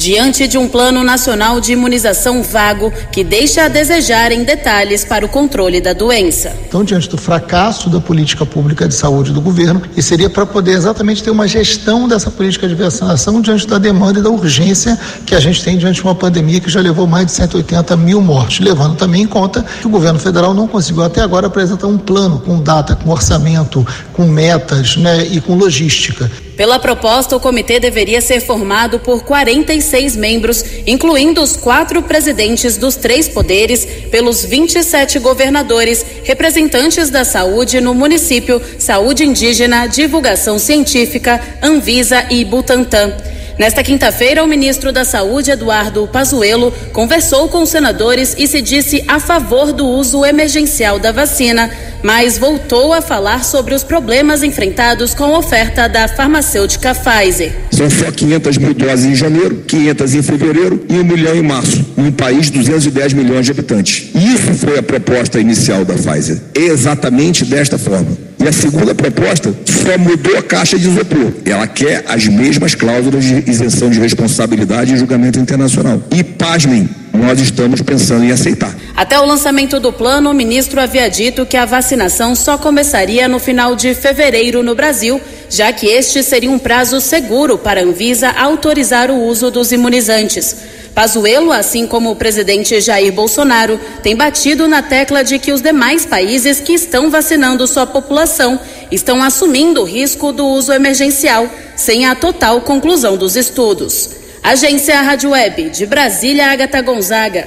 diante 0.00 0.48
de 0.48 0.56
um 0.56 0.66
plano 0.66 1.04
nacional 1.04 1.60
de 1.60 1.72
imunização 1.72 2.42
vago 2.42 2.90
que 3.12 3.22
deixa 3.22 3.64
a 3.64 3.68
desejar 3.68 4.32
em 4.32 4.44
detalhes 4.44 5.04
para 5.04 5.26
o 5.26 5.28
controle 5.28 5.78
da 5.78 5.92
doença. 5.92 6.56
Então, 6.66 6.82
diante 6.82 7.06
do 7.06 7.18
fracasso 7.18 7.90
da 7.90 8.00
política 8.00 8.46
pública 8.46 8.88
de 8.88 8.94
saúde 8.94 9.30
do 9.30 9.42
governo, 9.42 9.82
e 9.94 10.00
seria 10.02 10.30
para 10.30 10.46
poder 10.46 10.72
exatamente 10.72 11.22
ter 11.22 11.30
uma 11.30 11.46
gestão 11.46 12.08
dessa 12.08 12.30
política 12.30 12.66
de 12.66 12.74
vacinação 12.74 13.42
diante 13.42 13.66
da 13.66 13.76
demanda 13.76 14.20
e 14.20 14.22
da 14.22 14.30
urgência 14.30 14.98
que 15.26 15.34
a 15.34 15.40
gente 15.40 15.62
tem 15.62 15.76
diante 15.76 15.96
de 15.96 16.02
uma 16.02 16.14
pandemia 16.14 16.60
que 16.60 16.70
já 16.70 16.80
levou 16.80 17.06
mais 17.06 17.26
de 17.26 17.32
180 17.32 17.94
mil 17.98 18.22
mortes, 18.22 18.64
levando 18.64 18.96
também 18.96 19.24
em 19.24 19.26
conta 19.26 19.62
que 19.82 19.86
o 19.86 19.90
governo 19.90 20.18
federal 20.18 20.54
não 20.54 20.66
conseguiu 20.66 21.02
até 21.02 21.20
agora 21.20 21.46
apresentar 21.46 21.88
um 21.88 21.98
plano 21.98 22.40
com 22.40 22.58
data, 22.58 22.96
com 22.96 23.10
orçamento, 23.10 23.86
com 24.14 24.24
metas 24.26 24.96
né, 24.96 25.26
e 25.26 25.42
com 25.42 25.54
logística. 25.54 26.30
Pela 26.60 26.78
proposta, 26.78 27.34
o 27.34 27.40
comitê 27.40 27.80
deveria 27.80 28.20
ser 28.20 28.38
formado 28.38 29.00
por 29.00 29.24
46 29.24 30.14
membros, 30.14 30.62
incluindo 30.86 31.42
os 31.42 31.56
quatro 31.56 32.02
presidentes 32.02 32.76
dos 32.76 32.96
três 32.96 33.26
poderes, 33.26 33.86
pelos 34.10 34.44
27 34.44 35.18
governadores, 35.20 36.04
representantes 36.22 37.08
da 37.08 37.24
saúde 37.24 37.80
no 37.80 37.94
município, 37.94 38.60
saúde 38.78 39.24
indígena, 39.24 39.86
divulgação 39.86 40.58
científica, 40.58 41.40
Anvisa 41.62 42.26
e 42.28 42.44
Butantan. 42.44 43.16
Nesta 43.58 43.82
quinta-feira, 43.82 44.42
o 44.42 44.46
ministro 44.46 44.92
da 44.92 45.04
Saúde, 45.04 45.50
Eduardo 45.50 46.08
Pazuello, 46.10 46.72
conversou 46.92 47.48
com 47.48 47.62
os 47.62 47.68
senadores 47.68 48.34
e 48.38 48.46
se 48.46 48.62
disse 48.62 49.04
a 49.06 49.20
favor 49.20 49.72
do 49.72 49.86
uso 49.86 50.24
emergencial 50.24 50.98
da 50.98 51.12
vacina, 51.12 51.70
mas 52.02 52.38
voltou 52.38 52.92
a 52.92 53.02
falar 53.02 53.44
sobre 53.44 53.74
os 53.74 53.84
problemas 53.84 54.42
enfrentados 54.42 55.14
com 55.14 55.24
a 55.24 55.38
oferta 55.38 55.88
da 55.88 56.08
farmacêutica 56.08 56.94
Pfizer. 56.94 57.52
São 57.70 57.90
só 57.90 58.10
500 58.10 58.58
mil 58.58 58.74
doses 58.74 59.04
em 59.04 59.14
janeiro, 59.14 59.62
500 59.66 60.14
em 60.14 60.22
fevereiro 60.22 60.84
e 60.88 60.94
um 60.94 61.04
milhão 61.04 61.34
em 61.34 61.42
março, 61.42 61.84
num 61.96 62.12
país 62.12 62.50
de 62.50 62.58
210 62.58 63.12
milhões 63.12 63.46
de 63.46 63.52
habitantes. 63.52 64.10
Isso 64.14 64.54
foi 64.54 64.78
a 64.78 64.82
proposta 64.82 65.38
inicial 65.38 65.84
da 65.84 65.94
Pfizer, 65.94 66.38
exatamente 66.54 67.44
desta 67.44 67.78
forma. 67.78 68.29
E 68.42 68.48
a 68.48 68.52
segunda 68.52 68.94
proposta 68.94 69.54
só 69.66 69.98
mudou 69.98 70.36
a 70.38 70.42
caixa 70.42 70.78
de 70.78 70.88
isopor. 70.88 71.32
Ela 71.44 71.66
quer 71.66 72.04
as 72.08 72.26
mesmas 72.26 72.74
cláusulas 72.74 73.22
de 73.22 73.50
isenção 73.50 73.90
de 73.90 74.00
responsabilidade 74.00 74.94
e 74.94 74.96
julgamento 74.96 75.38
internacional. 75.38 76.02
E, 76.10 76.24
pasmem, 76.24 76.88
nós 77.12 77.38
estamos 77.38 77.82
pensando 77.82 78.24
em 78.24 78.30
aceitar. 78.30 78.74
Até 78.96 79.20
o 79.20 79.26
lançamento 79.26 79.78
do 79.78 79.92
plano, 79.92 80.30
o 80.30 80.34
ministro 80.34 80.80
havia 80.80 81.08
dito 81.10 81.44
que 81.44 81.56
a 81.56 81.66
vacinação 81.66 82.34
só 82.34 82.56
começaria 82.56 83.28
no 83.28 83.38
final 83.38 83.76
de 83.76 83.94
fevereiro 83.94 84.62
no 84.62 84.74
Brasil, 84.74 85.20
já 85.50 85.70
que 85.70 85.86
este 85.86 86.22
seria 86.22 86.50
um 86.50 86.58
prazo 86.58 86.98
seguro 86.98 87.58
para 87.58 87.80
a 87.80 87.84
Anvisa 87.84 88.30
autorizar 88.30 89.10
o 89.10 89.22
uso 89.22 89.50
dos 89.50 89.70
imunizantes. 89.70 90.56
Pazuello, 90.94 91.52
assim 91.52 91.86
como 91.86 92.10
o 92.10 92.16
presidente 92.16 92.80
Jair 92.80 93.12
Bolsonaro, 93.12 93.78
tem 94.02 94.16
batido 94.16 94.66
na 94.66 94.82
tecla 94.82 95.22
de 95.22 95.38
que 95.38 95.52
os 95.52 95.60
demais 95.60 96.04
países 96.04 96.60
que 96.60 96.72
estão 96.72 97.10
vacinando 97.10 97.66
sua 97.66 97.86
população 97.86 98.58
estão 98.90 99.22
assumindo 99.22 99.82
o 99.82 99.84
risco 99.84 100.32
do 100.32 100.46
uso 100.46 100.72
emergencial, 100.72 101.48
sem 101.76 102.06
a 102.06 102.14
total 102.14 102.60
conclusão 102.62 103.16
dos 103.16 103.36
estudos. 103.36 104.10
Agência 104.42 105.00
Rádio 105.02 105.30
Web 105.30 105.70
de 105.70 105.86
Brasília, 105.86 106.50
Agatha 106.50 106.80
Gonzaga. 106.80 107.46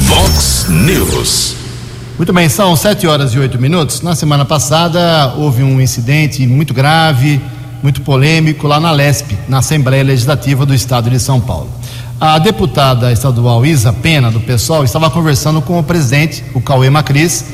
Vox 0.00 0.66
News. 0.68 1.54
Muito 2.16 2.32
bem, 2.32 2.48
são 2.48 2.76
sete 2.76 3.06
horas 3.06 3.32
e 3.32 3.38
oito 3.38 3.58
minutos. 3.58 4.00
Na 4.02 4.14
semana 4.14 4.44
passada 4.44 5.34
houve 5.38 5.62
um 5.62 5.80
incidente 5.80 6.46
muito 6.46 6.74
grave, 6.74 7.40
muito 7.82 8.02
polêmico 8.02 8.66
lá 8.66 8.78
na 8.78 8.92
LESP, 8.92 9.36
na 9.48 9.58
Assembleia 9.58 10.04
Legislativa 10.04 10.66
do 10.66 10.74
Estado 10.74 11.08
de 11.08 11.18
São 11.18 11.40
Paulo. 11.40 11.79
A 12.20 12.38
deputada 12.38 13.10
estadual 13.10 13.64
Isa 13.64 13.94
Pena, 13.94 14.30
do 14.30 14.40
PSOL, 14.40 14.84
estava 14.84 15.08
conversando 15.08 15.62
com 15.62 15.78
o 15.78 15.82
presidente, 15.82 16.44
o 16.52 16.60
Cauê 16.60 16.90
Macris, 16.90 17.46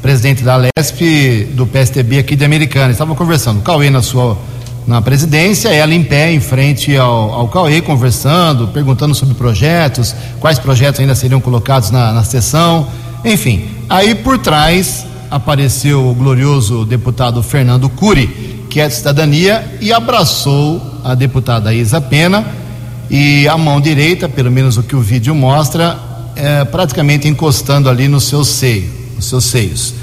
presidente 0.00 0.42
da 0.42 0.56
LESP 0.56 1.50
do 1.52 1.66
PSTB 1.66 2.20
aqui 2.20 2.34
de 2.34 2.42
Americana. 2.42 2.90
Estava 2.90 3.14
conversando. 3.14 3.58
O 3.58 3.62
Cauê 3.62 3.90
na 3.90 4.00
sua 4.00 4.38
na 4.86 5.02
presidência, 5.02 5.68
ela 5.68 5.92
em 5.92 6.02
pé 6.02 6.32
em 6.32 6.40
frente 6.40 6.96
ao, 6.96 7.34
ao 7.34 7.48
Cauê, 7.48 7.82
conversando, 7.82 8.68
perguntando 8.68 9.14
sobre 9.14 9.34
projetos, 9.34 10.16
quais 10.40 10.58
projetos 10.58 11.00
ainda 11.00 11.14
seriam 11.14 11.38
colocados 11.38 11.90
na, 11.90 12.10
na 12.10 12.24
sessão, 12.24 12.86
enfim. 13.26 13.68
Aí 13.90 14.14
por 14.14 14.38
trás 14.38 15.06
apareceu 15.30 16.08
o 16.08 16.14
glorioso 16.14 16.86
deputado 16.86 17.42
Fernando 17.42 17.90
Cury, 17.90 18.26
que 18.70 18.80
é 18.80 18.88
de 18.88 18.94
cidadania, 18.94 19.76
e 19.82 19.92
abraçou 19.92 20.80
a 21.04 21.14
deputada 21.14 21.74
Isa 21.74 22.00
Pena 22.00 22.63
e 23.16 23.46
a 23.46 23.56
mão 23.56 23.80
direita, 23.80 24.28
pelo 24.28 24.50
menos 24.50 24.76
o 24.76 24.82
que 24.82 24.96
o 24.96 25.00
vídeo 25.00 25.32
mostra, 25.36 25.96
é 26.34 26.64
praticamente 26.64 27.28
encostando 27.28 27.88
ali 27.88 28.08
no 28.08 28.20
seu 28.20 28.44
seio, 28.44 28.90
nos 29.14 29.26
seus 29.26 29.44
seios. 29.44 29.94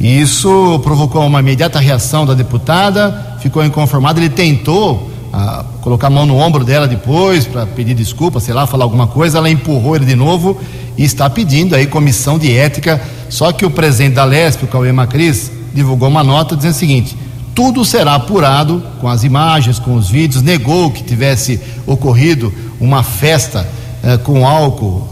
E 0.00 0.22
isso 0.22 0.80
provocou 0.82 1.26
uma 1.26 1.40
imediata 1.40 1.78
reação 1.78 2.24
da 2.24 2.32
deputada, 2.32 3.36
ficou 3.42 3.62
inconformada. 3.62 4.18
Ele 4.18 4.30
tentou 4.30 5.10
ah, 5.34 5.66
colocar 5.82 6.06
a 6.06 6.10
mão 6.10 6.24
no 6.24 6.38
ombro 6.38 6.64
dela 6.64 6.88
depois 6.88 7.44
para 7.44 7.66
pedir 7.66 7.92
desculpa, 7.92 8.40
sei 8.40 8.54
lá, 8.54 8.66
falar 8.66 8.84
alguma 8.84 9.06
coisa. 9.06 9.36
Ela 9.36 9.50
empurrou 9.50 9.94
ele 9.94 10.06
de 10.06 10.16
novo 10.16 10.58
e 10.96 11.04
está 11.04 11.28
pedindo 11.28 11.74
aí 11.74 11.86
comissão 11.86 12.38
de 12.38 12.56
ética. 12.56 12.98
Só 13.28 13.52
que 13.52 13.66
o 13.66 13.70
presidente 13.70 14.14
da 14.14 14.24
Lesp, 14.24 14.62
o 14.62 14.66
Cauê 14.66 14.92
Macris, 14.92 15.52
divulgou 15.74 16.08
uma 16.08 16.24
nota 16.24 16.56
dizendo 16.56 16.72
o 16.72 16.78
seguinte: 16.78 17.14
tudo 17.56 17.86
será 17.86 18.14
apurado 18.16 18.82
com 19.00 19.08
as 19.08 19.24
imagens, 19.24 19.78
com 19.78 19.96
os 19.96 20.10
vídeos. 20.10 20.42
Negou 20.42 20.90
que 20.90 21.02
tivesse 21.02 21.58
ocorrido 21.86 22.52
uma 22.78 23.02
festa 23.02 23.66
eh, 24.04 24.18
com 24.18 24.46
álcool 24.46 25.08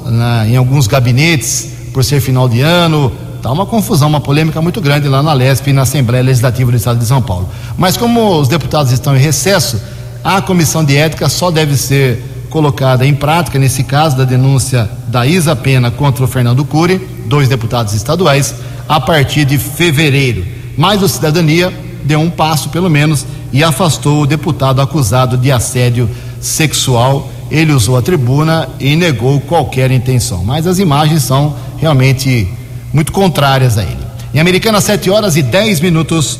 em 0.46 0.54
alguns 0.54 0.86
gabinetes 0.86 1.70
por 1.94 2.04
ser 2.04 2.20
final 2.20 2.46
de 2.46 2.60
ano. 2.60 3.10
Está 3.38 3.50
uma 3.50 3.64
confusão, 3.64 4.08
uma 4.08 4.20
polêmica 4.20 4.60
muito 4.60 4.78
grande 4.82 5.08
lá 5.08 5.22
na 5.22 5.32
LESP 5.32 5.70
e 5.70 5.72
na 5.72 5.82
Assembleia 5.82 6.22
Legislativa 6.22 6.70
do 6.70 6.76
Estado 6.76 6.98
de 6.98 7.06
São 7.06 7.22
Paulo. 7.22 7.48
Mas 7.78 7.96
como 7.96 8.38
os 8.38 8.46
deputados 8.46 8.92
estão 8.92 9.16
em 9.16 9.20
recesso, 9.20 9.80
a 10.22 10.42
comissão 10.42 10.84
de 10.84 10.98
ética 10.98 11.30
só 11.30 11.50
deve 11.50 11.78
ser 11.78 12.46
colocada 12.50 13.06
em 13.06 13.14
prática, 13.14 13.58
nesse 13.58 13.84
caso 13.84 14.18
da 14.18 14.24
denúncia 14.24 14.88
da 15.08 15.26
Isa 15.26 15.56
Pena 15.56 15.90
contra 15.90 16.22
o 16.22 16.28
Fernando 16.28 16.62
Cury, 16.62 17.00
dois 17.24 17.48
deputados 17.48 17.94
estaduais, 17.94 18.54
a 18.86 19.00
partir 19.00 19.46
de 19.46 19.56
fevereiro. 19.56 20.44
Mas 20.76 21.02
o 21.02 21.08
Cidadania 21.08 21.83
deu 22.04 22.20
um 22.20 22.30
passo, 22.30 22.68
pelo 22.68 22.90
menos, 22.90 23.26
e 23.52 23.64
afastou 23.64 24.22
o 24.22 24.26
deputado 24.26 24.80
acusado 24.80 25.36
de 25.36 25.50
assédio 25.50 26.08
sexual. 26.40 27.28
Ele 27.50 27.72
usou 27.72 27.96
a 27.96 28.02
tribuna 28.02 28.68
e 28.78 28.94
negou 28.94 29.40
qualquer 29.40 29.90
intenção. 29.90 30.44
Mas 30.44 30.66
as 30.66 30.78
imagens 30.78 31.22
são 31.22 31.56
realmente 31.78 32.48
muito 32.92 33.12
contrárias 33.12 33.78
a 33.78 33.82
ele. 33.82 34.04
Em 34.32 34.40
Americana, 34.40 34.80
7 34.80 35.10
horas 35.10 35.36
e 35.36 35.42
10 35.42 35.80
minutos. 35.80 36.38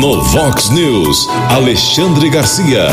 No 0.00 0.22
Vox 0.22 0.70
News, 0.70 1.28
Alexandre 1.50 2.28
Garcia. 2.28 2.88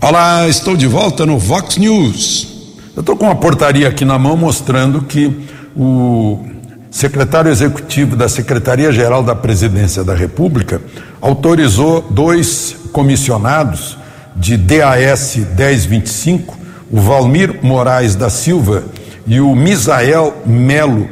Olá, 0.00 0.48
estou 0.48 0.76
de 0.76 0.86
volta 0.86 1.24
no 1.24 1.38
Vox 1.38 1.76
News. 1.76 2.48
Eu 2.94 3.00
estou 3.00 3.16
com 3.16 3.26
uma 3.26 3.34
portaria 3.34 3.88
aqui 3.88 4.04
na 4.04 4.18
mão 4.18 4.36
mostrando 4.36 5.02
que 5.02 5.32
o 5.76 6.44
secretário 6.90 7.50
executivo 7.50 8.16
da 8.16 8.28
Secretaria-Geral 8.28 9.22
da 9.22 9.34
Presidência 9.34 10.02
da 10.02 10.14
República 10.14 10.80
autorizou 11.20 12.00
dois 12.00 12.76
comissionados 12.92 13.98
de 14.34 14.56
DAS 14.56 15.36
1025, 15.36 16.56
o 16.90 17.00
Valmir 17.00 17.58
Moraes 17.62 18.14
da 18.14 18.30
Silva 18.30 18.84
e 19.26 19.40
o 19.40 19.54
Misael 19.54 20.42
Melo 20.46 21.08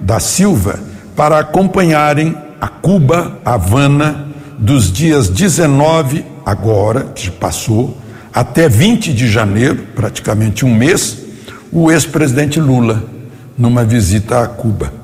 da 0.00 0.18
Silva, 0.18 0.80
para 1.14 1.38
acompanharem 1.38 2.36
a 2.60 2.68
Cuba 2.68 3.38
Havana 3.44 4.28
dos 4.58 4.90
dias 4.92 5.28
19, 5.28 6.24
agora, 6.44 7.04
que 7.14 7.30
passou, 7.30 7.96
até 8.32 8.68
20 8.68 9.12
de 9.12 9.28
janeiro, 9.28 9.86
praticamente 9.94 10.64
um 10.64 10.74
mês, 10.74 11.18
o 11.70 11.90
ex-presidente 11.90 12.58
Lula, 12.60 13.04
numa 13.56 13.84
visita 13.84 14.42
a 14.42 14.46
Cuba. 14.46 14.99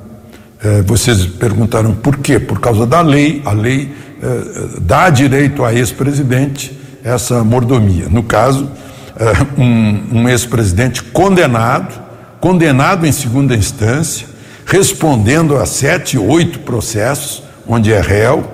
Eh, 0.63 0.83
vocês 0.83 1.27
perguntaram 1.27 1.95
por 1.95 2.17
quê? 2.19 2.39
Por 2.39 2.61
causa 2.61 2.87
da 2.87 3.01
lei, 3.01 3.43
a 3.45 3.53
lei 3.53 3.93
eh, 4.23 4.81
dá 4.81 5.11
direito 5.11 5.65
a 5.65 5.75
ex-presidente 5.75 6.77
essa 7.05 7.45
mordomia. 7.45 8.09
No 8.09 8.23
caso, 8.23 8.71
eh, 9.19 9.33
um, 9.59 10.21
um 10.21 10.29
ex-presidente 10.29 11.03
condenado, 11.03 12.01
condenado 12.41 13.07
em 13.07 13.13
segunda 13.13 13.55
instância, 13.55 14.27
respondendo 14.65 15.57
a 15.57 15.67
sete, 15.67 16.17
oito 16.17 16.61
processos, 16.61 17.43
onde 17.69 17.93
é 17.93 18.01
réu, 18.01 18.51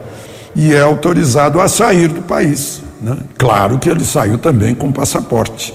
e 0.57 0.75
é 0.75 0.81
autorizado 0.81 1.61
a 1.61 1.69
sair 1.69 2.09
do 2.09 2.23
país. 2.23 2.83
Né? 3.01 3.17
Claro 3.39 3.79
que 3.79 3.89
ele 3.89 4.05
saiu 4.05 4.39
também 4.39 4.75
com 4.75 4.93
passaporte. 4.93 5.73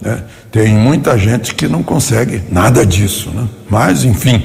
Né? 0.00 0.22
Tem 0.50 0.72
muita 0.72 1.18
gente 1.18 1.54
que 1.54 1.66
não 1.66 1.82
consegue 1.82 2.42
nada 2.50 2.86
disso, 2.86 3.30
né? 3.30 3.46
mas, 3.68 4.04
enfim 4.04 4.42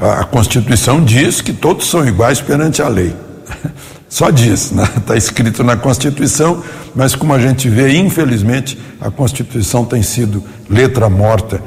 a 0.00 0.24
Constituição 0.24 1.02
diz 1.04 1.40
que 1.40 1.52
todos 1.52 1.88
são 1.88 2.06
iguais 2.06 2.40
perante 2.40 2.82
a 2.82 2.88
lei. 2.88 3.14
Só 4.08 4.30
diz, 4.30 4.70
está 4.70 4.82
né? 4.82 4.88
Tá 5.06 5.16
escrito 5.16 5.64
na 5.64 5.76
Constituição, 5.76 6.62
mas 6.94 7.14
como 7.14 7.32
a 7.32 7.38
gente 7.38 7.68
vê, 7.68 7.96
infelizmente, 7.96 8.78
a 9.00 9.10
Constituição 9.10 9.84
tem 9.84 10.02
sido 10.02 10.42
letra 10.68 11.08
morta 11.08 11.60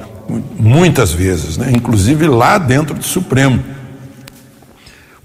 muitas 0.59 1.11
vezes, 1.11 1.57
né? 1.57 1.71
inclusive 1.73 2.27
lá 2.27 2.57
dentro 2.57 2.95
do 2.95 3.03
Supremo, 3.03 3.63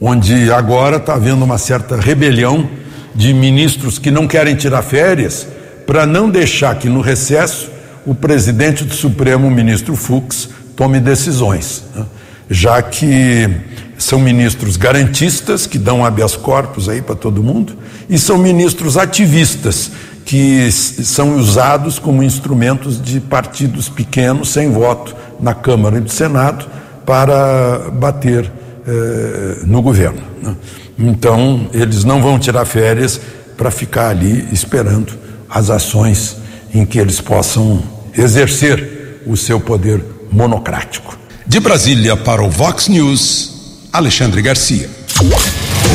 onde 0.01 0.51
agora 0.53 0.97
está 0.97 1.15
havendo 1.15 1.45
uma 1.45 1.59
certa 1.59 1.97
rebelião 1.97 2.69
de 3.15 3.33
ministros 3.33 3.99
que 3.99 4.11
não 4.11 4.27
querem 4.27 4.55
tirar 4.55 4.83
férias 4.83 5.47
para 5.87 6.07
não 6.07 6.31
deixar 6.31 6.77
que 6.77 6.89
no 6.89 7.01
recesso 7.01 7.71
o 8.05 8.15
presidente 8.15 8.85
do 8.85 8.95
Supremo, 8.95 9.47
o 9.47 9.51
ministro 9.51 9.95
Fux, 9.95 10.49
tome 10.77 10.99
decisões. 10.99 11.85
Né? 11.95 12.05
Já 12.53 12.83
que 12.83 13.49
são 13.97 14.19
ministros 14.19 14.77
garantistas, 14.77 15.67
que 15.67 15.79
dão 15.79 16.05
habeas 16.05 16.37
corpus 16.37 16.89
aí 16.89 17.01
para 17.01 17.15
todo 17.15 17.43
mundo, 17.43 17.77
e 18.11 18.19
são 18.19 18.37
ministros 18.37 18.97
ativistas, 18.97 19.91
que 20.25 20.71
são 20.71 21.37
usados 21.37 21.99
como 21.99 22.23
instrumentos 22.23 23.01
de 23.01 23.21
partidos 23.21 23.89
pequenos, 23.89 24.51
sem 24.51 24.71
voto, 24.71 25.17
na 25.41 25.55
Câmara 25.55 25.97
e 25.97 26.01
no 26.01 26.09
Senado, 26.09 26.67
para 27.07 27.91
bater 27.93 28.51
eh, 28.87 29.63
no 29.65 29.81
governo. 29.83 30.23
Né? 30.43 30.55
Então, 30.99 31.69
eles 31.73 32.05
não 32.05 32.23
vão 32.23 32.39
tirar 32.39 32.65
férias 32.65 33.21
para 33.57 33.71
ficar 33.71 34.09
ali 34.09 34.47
esperando 34.53 35.13
as 35.49 35.71
ações 35.71 36.37
em 36.75 36.85
que 36.85 36.99
eles 36.99 37.21
possam 37.21 37.83
exercer 38.17 39.23
o 39.27 39.37
seu 39.37 39.61
poder 39.61 40.05
monocrático. 40.31 41.22
De 41.47 41.59
Brasília 41.59 42.17
para 42.17 42.41
o 42.41 42.49
Vox 42.49 42.87
News, 42.87 43.89
Alexandre 43.93 44.41
Garcia. 44.41 44.89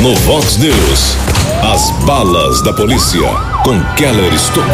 No 0.02 0.14
Vox 0.16 0.58
News, 0.58 1.16
as 1.64 1.89
balas 2.06 2.62
da 2.62 2.74
polícia 2.74 3.22
com 3.64 3.82
Keller 3.95 4.34
Estocou. 4.34 4.68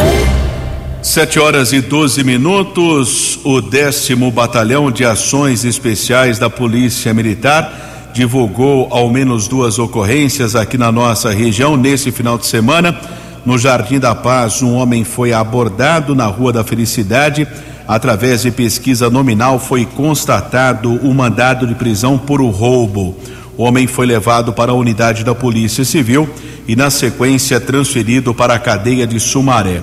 Sete 1.00 1.38
horas 1.38 1.72
e 1.72 1.80
12 1.80 2.24
minutos, 2.24 3.38
o 3.44 3.60
décimo 3.60 4.32
Batalhão 4.32 4.90
de 4.90 5.04
Ações 5.04 5.64
Especiais 5.64 6.40
da 6.40 6.50
Polícia 6.50 7.14
Militar 7.14 8.10
divulgou 8.12 8.88
ao 8.90 9.08
menos 9.08 9.46
duas 9.46 9.78
ocorrências 9.78 10.56
aqui 10.56 10.76
na 10.76 10.90
nossa 10.90 11.30
região 11.30 11.76
nesse 11.76 12.10
final 12.10 12.36
de 12.36 12.46
semana. 12.46 12.98
No 13.46 13.58
Jardim 13.58 14.00
da 14.00 14.14
Paz, 14.14 14.60
um 14.60 14.74
homem 14.74 15.04
foi 15.04 15.32
abordado 15.32 16.16
na 16.16 16.26
Rua 16.26 16.52
da 16.52 16.64
Felicidade. 16.64 17.46
Através 17.86 18.42
de 18.42 18.50
pesquisa 18.50 19.10
nominal, 19.10 19.58
foi 19.58 19.84
constatado 19.84 20.90
o 20.90 21.12
mandado 21.14 21.66
de 21.66 21.74
prisão 21.74 22.16
por 22.16 22.40
roubo. 22.42 23.14
O 23.56 23.62
homem 23.62 23.86
foi 23.86 24.06
levado 24.06 24.52
para 24.52 24.72
a 24.72 24.74
unidade 24.74 25.22
da 25.22 25.34
Polícia 25.34 25.84
Civil 25.84 26.28
e, 26.66 26.74
na 26.74 26.90
sequência, 26.90 27.60
transferido 27.60 28.32
para 28.32 28.54
a 28.54 28.58
cadeia 28.58 29.06
de 29.06 29.20
Sumaré. 29.20 29.82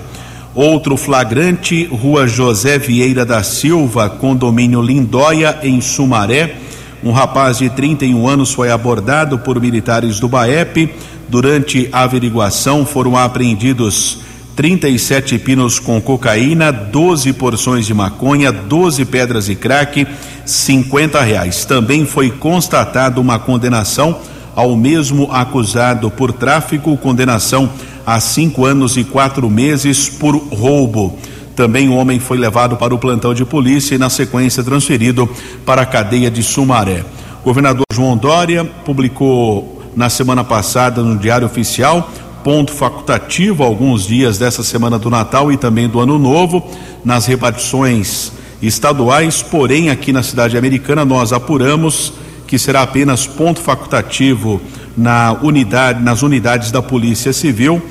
Outro 0.54 0.97
flagrante, 0.97 1.86
Rua 1.86 2.28
José 2.28 2.78
Vieira 2.78 3.24
da 3.24 3.41
Silva, 3.43 4.10
condomínio 4.10 4.82
Lindóia, 4.82 5.60
em 5.64 5.80
Sumaré. 5.80 6.56
Um 7.04 7.12
rapaz 7.12 7.60
de 7.60 7.70
31 7.70 8.28
anos 8.28 8.52
foi 8.52 8.70
abordado 8.70 9.39
por 9.39 9.62
militares 9.62 10.20
do 10.20 10.28
BAEP. 10.28 10.89
Durante 11.30 11.88
a 11.93 12.02
averiguação 12.02 12.86
foram 12.86 13.16
apreendidos 13.16 14.20
37 14.56 15.39
pinos 15.39 15.80
com 15.80 16.02
cocaína, 16.02 16.72
12 16.72 17.34
porções 17.34 17.86
de 17.86 17.93
maconha, 17.93 18.52
12 18.52 19.06
pedras 19.06 19.45
de 19.45 19.56
crack, 19.56 20.06
50 20.45 21.22
reais. 21.22 21.66
Também 21.66 22.06
foi 22.06 22.30
constatada 22.30 23.20
uma 23.20 23.39
condenação 23.39 24.20
ao 24.56 24.76
mesmo 24.76 25.32
acusado 25.32 26.12
por 26.12 26.34
tráfico, 26.34 26.97
condenação 26.97 27.70
a 28.06 28.20
cinco 28.20 28.66
anos 28.66 28.97
e 28.97 29.04
quatro 29.04 29.49
meses 29.49 30.10
por 30.10 30.36
roubo. 30.36 31.18
Também 31.56 31.89
o 31.89 31.95
homem 31.95 32.20
foi 32.20 32.38
levado 32.38 32.76
para 32.76 32.93
o 32.93 32.97
plantão 32.97 33.34
de 33.34 33.45
polícia 33.45 33.95
e, 33.95 33.97
na 33.97 34.10
sequência, 34.10 34.64
transferido 34.64 35.30
para 35.66 35.84
a 35.84 35.86
cadeia 35.86 36.30
de 36.30 36.43
Sumaré. 36.43 37.04
O 37.41 37.45
governador 37.45 37.86
João 37.93 38.18
Dória 38.18 38.66
publicou 38.66 39.82
na 39.95 40.10
semana 40.10 40.43
passada 40.43 41.02
no 41.02 41.18
Diário 41.18 41.45
Oficial 41.45 42.10
ponto 42.44 42.72
facultativo 42.72 43.64
alguns 43.64 44.06
dias 44.06 44.38
dessa 44.38 44.64
semana 44.64 44.98
do 44.98 45.10
Natal 45.10 45.52
e 45.52 45.58
também 45.58 45.88
do 45.88 46.00
Ano 46.00 46.18
Novo 46.18 46.66
nas 47.04 47.26
repartições 47.26 48.32
estaduais, 48.62 49.42
porém 49.42 49.89
aqui 49.89 50.12
na 50.14 50.24
cidade 50.24 50.58
americana 50.58 51.04
nós 51.04 51.34
apuramos 51.34 52.14
que 52.48 52.60
será 52.60 52.82
apenas 52.82 53.26
ponto 53.26 53.60
facultativo 53.60 54.62
na 54.98 55.34
unidade, 55.42 56.04
nas 56.04 56.22
unidades 56.22 56.72
da 56.72 56.82
Polícia 56.82 57.32
Civil 57.32 57.82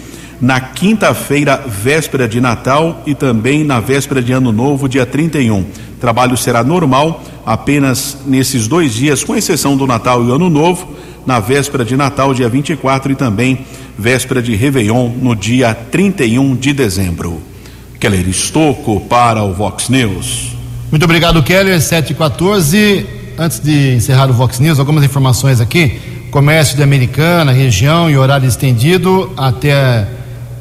na 0.40 0.58
quinta-feira, 0.58 1.62
véspera 1.66 2.26
de 2.26 2.40
Natal 2.40 3.02
e 3.04 3.14
também 3.14 3.62
na 3.62 3.78
véspera 3.78 4.22
de 4.22 4.32
Ano 4.32 4.50
Novo, 4.50 4.88
dia 4.88 5.04
31. 5.04 5.60
O 5.60 5.66
trabalho 6.00 6.36
será 6.36 6.64
normal 6.64 7.22
apenas 7.44 8.16
nesses 8.24 8.66
dois 8.66 8.94
dias, 8.94 9.22
com 9.22 9.36
exceção 9.36 9.76
do 9.76 9.86
Natal 9.86 10.24
e 10.24 10.30
Ano 10.30 10.48
Novo, 10.48 10.88
na 11.26 11.38
véspera 11.38 11.84
de 11.84 11.94
Natal, 11.94 12.32
dia 12.32 12.48
24, 12.48 13.12
e 13.12 13.14
também 13.14 13.66
véspera 14.00 14.42
de 14.42 14.56
Réveillon, 14.56 15.08
no 15.20 15.36
dia 15.36 15.74
31 15.74 16.56
de 16.56 16.72
dezembro. 16.72 17.40
Keller 18.00 18.26
Estocco 18.28 19.00
para 19.00 19.42
o 19.44 19.52
Vox 19.52 19.88
News. 19.88 20.56
Muito 20.90 21.04
obrigado, 21.04 21.42
Keller. 21.42 21.80
714. 21.80 23.06
Antes 23.38 23.60
de 23.60 23.94
encerrar 23.94 24.30
o 24.30 24.32
Vox 24.32 24.58
News, 24.58 24.78
algumas 24.78 25.04
informações 25.04 25.60
aqui 25.60 26.00
comércio 26.30 26.76
de 26.76 26.82
Americana, 26.82 27.52
região 27.52 28.08
e 28.08 28.16
horário 28.16 28.46
estendido 28.46 29.32
até 29.36 30.06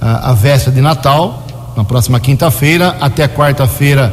a, 0.02 0.32
a 0.32 0.34
véspera 0.34 0.76
de 0.76 0.82
Natal, 0.82 1.46
na 1.78 1.84
próxima 1.84 2.20
quinta-feira, 2.20 2.98
até 3.00 3.28
quarta-feira 3.28 4.12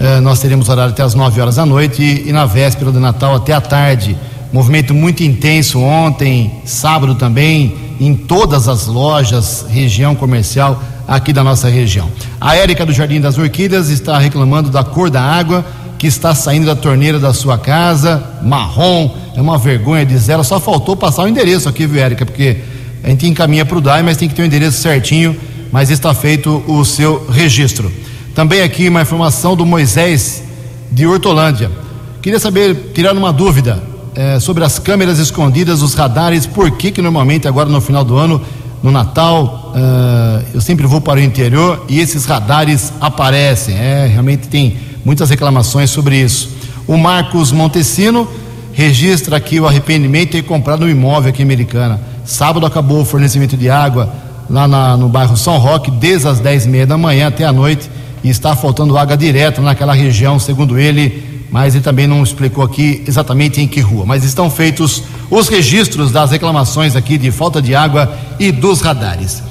eh, 0.00 0.20
nós 0.20 0.38
teremos 0.38 0.68
horário 0.68 0.92
até 0.92 1.02
as 1.02 1.14
9 1.14 1.40
horas 1.40 1.56
da 1.56 1.66
noite 1.66 2.00
e, 2.02 2.28
e, 2.28 2.32
na 2.32 2.46
véspera 2.46 2.92
de 2.92 2.98
Natal 2.98 3.34
até 3.34 3.52
a 3.52 3.60
tarde. 3.60 4.16
Movimento 4.50 4.94
muito 4.94 5.22
intenso 5.22 5.78
ontem, 5.78 6.50
sábado 6.64 7.14
também, 7.14 7.74
em 8.00 8.14
todas 8.14 8.66
as 8.66 8.86
lojas, 8.86 9.66
região 9.68 10.14
comercial 10.14 10.82
aqui 11.06 11.34
da 11.34 11.44
nossa 11.44 11.68
região. 11.68 12.08
A 12.40 12.56
Érica 12.56 12.86
do 12.86 12.92
Jardim 12.92 13.20
das 13.20 13.36
Orquídeas 13.36 13.90
está 13.90 14.18
reclamando 14.18 14.70
da 14.70 14.82
cor 14.82 15.10
da 15.10 15.22
água 15.22 15.64
que 15.98 16.06
está 16.06 16.34
saindo 16.34 16.64
da 16.64 16.76
torneira 16.76 17.18
da 17.18 17.34
sua 17.34 17.58
casa, 17.58 18.22
marrom, 18.42 19.14
é 19.36 19.40
uma 19.40 19.58
vergonha 19.58 20.06
de 20.06 20.16
zero. 20.16 20.42
Só 20.44 20.58
faltou 20.58 20.96
passar 20.96 21.24
o 21.24 21.28
endereço 21.28 21.68
aqui, 21.68 21.86
viu, 21.86 22.00
Érica? 22.00 22.24
Porque 22.24 22.58
a 23.02 23.10
gente 23.10 23.26
encaminha 23.26 23.66
para 23.66 23.76
o 23.76 23.80
DAI, 23.80 24.02
mas 24.02 24.16
tem 24.16 24.28
que 24.28 24.34
ter 24.34 24.42
o 24.42 24.46
endereço 24.46 24.80
certinho, 24.80 25.36
mas 25.70 25.90
está 25.90 26.14
feito 26.14 26.62
o 26.66 26.84
seu 26.84 27.26
registro. 27.28 27.92
Também 28.34 28.62
aqui 28.62 28.88
uma 28.88 29.02
informação 29.02 29.56
do 29.56 29.66
Moisés 29.66 30.42
de 30.90 31.06
Hortolândia. 31.06 31.70
Queria 32.22 32.38
saber, 32.38 32.92
tirar 32.94 33.12
uma 33.12 33.32
dúvida 33.32 33.82
é, 34.14 34.40
sobre 34.40 34.64
as 34.64 34.78
câmeras 34.78 35.18
escondidas, 35.18 35.82
os 35.82 35.94
radares, 35.94 36.46
por 36.46 36.70
que 36.72 36.90
que 36.90 37.02
normalmente 37.02 37.46
agora 37.46 37.68
no 37.68 37.80
final 37.80 38.04
do 38.04 38.16
ano, 38.16 38.40
no 38.82 38.90
Natal, 38.90 39.72
uh, 39.74 40.44
eu 40.54 40.60
sempre 40.60 40.86
vou 40.86 41.00
para 41.00 41.18
o 41.18 41.22
interior 41.22 41.84
e 41.88 41.98
esses 41.98 42.24
radares 42.24 42.92
aparecem. 43.00 43.76
É, 43.76 44.06
realmente 44.06 44.46
tem 44.48 44.76
muitas 45.04 45.30
reclamações 45.30 45.90
sobre 45.90 46.16
isso. 46.16 46.50
O 46.86 46.96
Marcos 46.96 47.50
Montesino 47.50 48.28
registra 48.72 49.36
aqui 49.36 49.58
o 49.58 49.66
arrependimento 49.66 50.30
ter 50.30 50.42
comprado 50.42 50.84
um 50.84 50.88
imóvel 50.88 51.30
aqui 51.30 51.42
em 51.42 51.44
Americana. 51.44 52.00
Sábado 52.24 52.64
acabou 52.64 53.00
o 53.00 53.04
fornecimento 53.04 53.56
de 53.56 53.68
água 53.68 54.12
lá 54.48 54.68
na, 54.68 54.96
no 54.96 55.08
bairro 55.08 55.36
São 55.36 55.58
Roque, 55.58 55.90
desde 55.90 56.28
as 56.28 56.40
dez 56.40 56.64
e 56.64 56.68
meia 56.68 56.86
da 56.86 56.96
manhã 56.96 57.28
até 57.28 57.44
a 57.44 57.52
noite, 57.52 57.90
e 58.22 58.28
está 58.30 58.54
faltando 58.54 58.96
água 58.96 59.16
direta 59.16 59.60
naquela 59.60 59.92
região, 59.92 60.38
segundo 60.38 60.78
ele, 60.78 61.27
mas 61.50 61.74
ele 61.74 61.84
também 61.84 62.06
não 62.06 62.22
explicou 62.22 62.62
aqui 62.62 63.02
exatamente 63.06 63.60
em 63.60 63.66
que 63.66 63.80
rua. 63.80 64.04
Mas 64.06 64.24
estão 64.24 64.50
feitos 64.50 65.02
os 65.30 65.48
registros 65.48 66.10
das 66.12 66.30
reclamações 66.30 66.94
aqui 66.94 67.16
de 67.16 67.30
falta 67.30 67.60
de 67.62 67.74
água 67.74 68.12
e 68.38 68.52
dos 68.52 68.80
radares. 68.80 69.42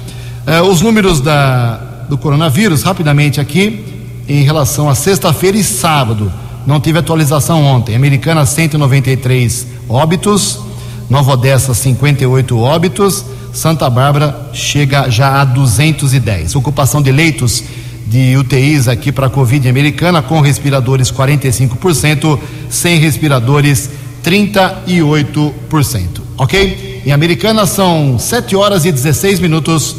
Eh, 0.46 0.62
os 0.62 0.80
números 0.80 1.20
da, 1.20 1.76
do 2.08 2.16
coronavírus, 2.16 2.82
rapidamente 2.82 3.40
aqui, 3.40 3.84
em 4.28 4.42
relação 4.42 4.88
a 4.88 4.94
sexta-feira 4.94 5.56
e 5.56 5.64
sábado. 5.64 6.32
Não 6.66 6.80
tive 6.80 6.98
atualização 6.98 7.64
ontem. 7.64 7.96
Americana 7.96 8.44
193 8.44 9.66
óbitos, 9.88 10.60
Nova 11.08 11.32
Odessa 11.32 11.72
58 11.72 12.58
óbitos, 12.58 13.24
Santa 13.52 13.88
Bárbara 13.88 14.50
chega 14.52 15.10
já 15.10 15.40
a 15.40 15.44
210. 15.44 16.54
Ocupação 16.54 17.00
de 17.00 17.10
leitos 17.10 17.64
de 18.08 18.36
UTIs 18.36 18.88
aqui 18.88 19.12
para 19.12 19.26
a 19.26 19.30
Covid 19.30 19.68
americana, 19.68 20.22
com 20.22 20.40
respiradores 20.40 21.12
45%, 21.12 22.38
sem 22.70 22.98
respiradores 22.98 23.90
38%. 24.24 26.22
Ok? 26.38 27.02
Em 27.04 27.12
Americana 27.12 27.66
são 27.66 28.18
7 28.18 28.56
horas 28.56 28.84
e 28.84 28.92
16 28.92 29.40
minutos. 29.40 29.96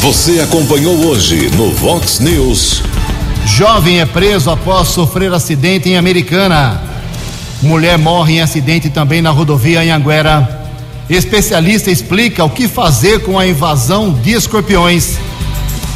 Você 0.00 0.40
acompanhou 0.40 0.94
hoje 1.06 1.50
no 1.56 1.70
Vox 1.72 2.20
News. 2.20 2.82
Jovem 3.46 4.00
é 4.00 4.06
preso 4.06 4.50
após 4.50 4.88
sofrer 4.88 5.32
acidente 5.32 5.88
em 5.88 5.96
Americana. 5.96 6.80
Mulher 7.62 7.98
morre 7.98 8.34
em 8.34 8.40
acidente 8.40 8.90
também 8.90 9.20
na 9.20 9.30
rodovia 9.30 9.80
Anhanguera. 9.80 10.62
Especialista 11.08 11.90
explica 11.90 12.44
o 12.44 12.50
que 12.50 12.68
fazer 12.68 13.20
com 13.20 13.38
a 13.38 13.46
invasão 13.46 14.12
de 14.12 14.32
escorpiões. 14.32 15.18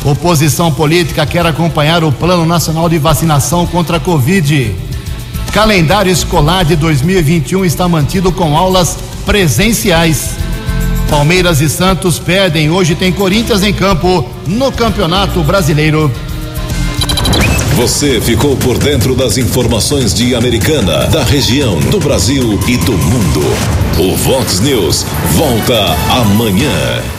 Oposição 0.04 0.72
política 0.72 1.26
quer 1.26 1.44
acompanhar 1.44 2.04
o 2.04 2.12
Plano 2.12 2.46
Nacional 2.46 2.88
de 2.88 2.98
Vacinação 2.98 3.66
contra 3.66 3.96
a 3.96 4.00
Covid. 4.00 4.74
Calendário 5.52 6.12
escolar 6.12 6.64
de 6.64 6.76
2021 6.76 7.64
está 7.64 7.88
mantido 7.88 8.30
com 8.30 8.56
aulas 8.56 8.96
presenciais. 9.26 10.30
Palmeiras 11.10 11.60
e 11.60 11.68
Santos 11.68 12.18
perdem. 12.18 12.70
Hoje 12.70 12.94
tem 12.94 13.12
Corinthians 13.12 13.62
em 13.62 13.72
campo 13.72 14.24
no 14.46 14.70
Campeonato 14.70 15.42
Brasileiro. 15.42 16.10
Você 17.74 18.20
ficou 18.20 18.56
por 18.56 18.78
dentro 18.78 19.14
das 19.14 19.36
informações 19.36 20.12
de 20.12 20.34
Americana, 20.34 21.06
da 21.06 21.22
região, 21.22 21.78
do 21.78 21.98
Brasil 22.00 22.58
e 22.66 22.76
do 22.76 22.92
mundo. 22.92 23.40
O 23.98 24.16
Vox 24.16 24.60
News 24.60 25.06
volta 25.34 25.96
amanhã. 26.10 27.17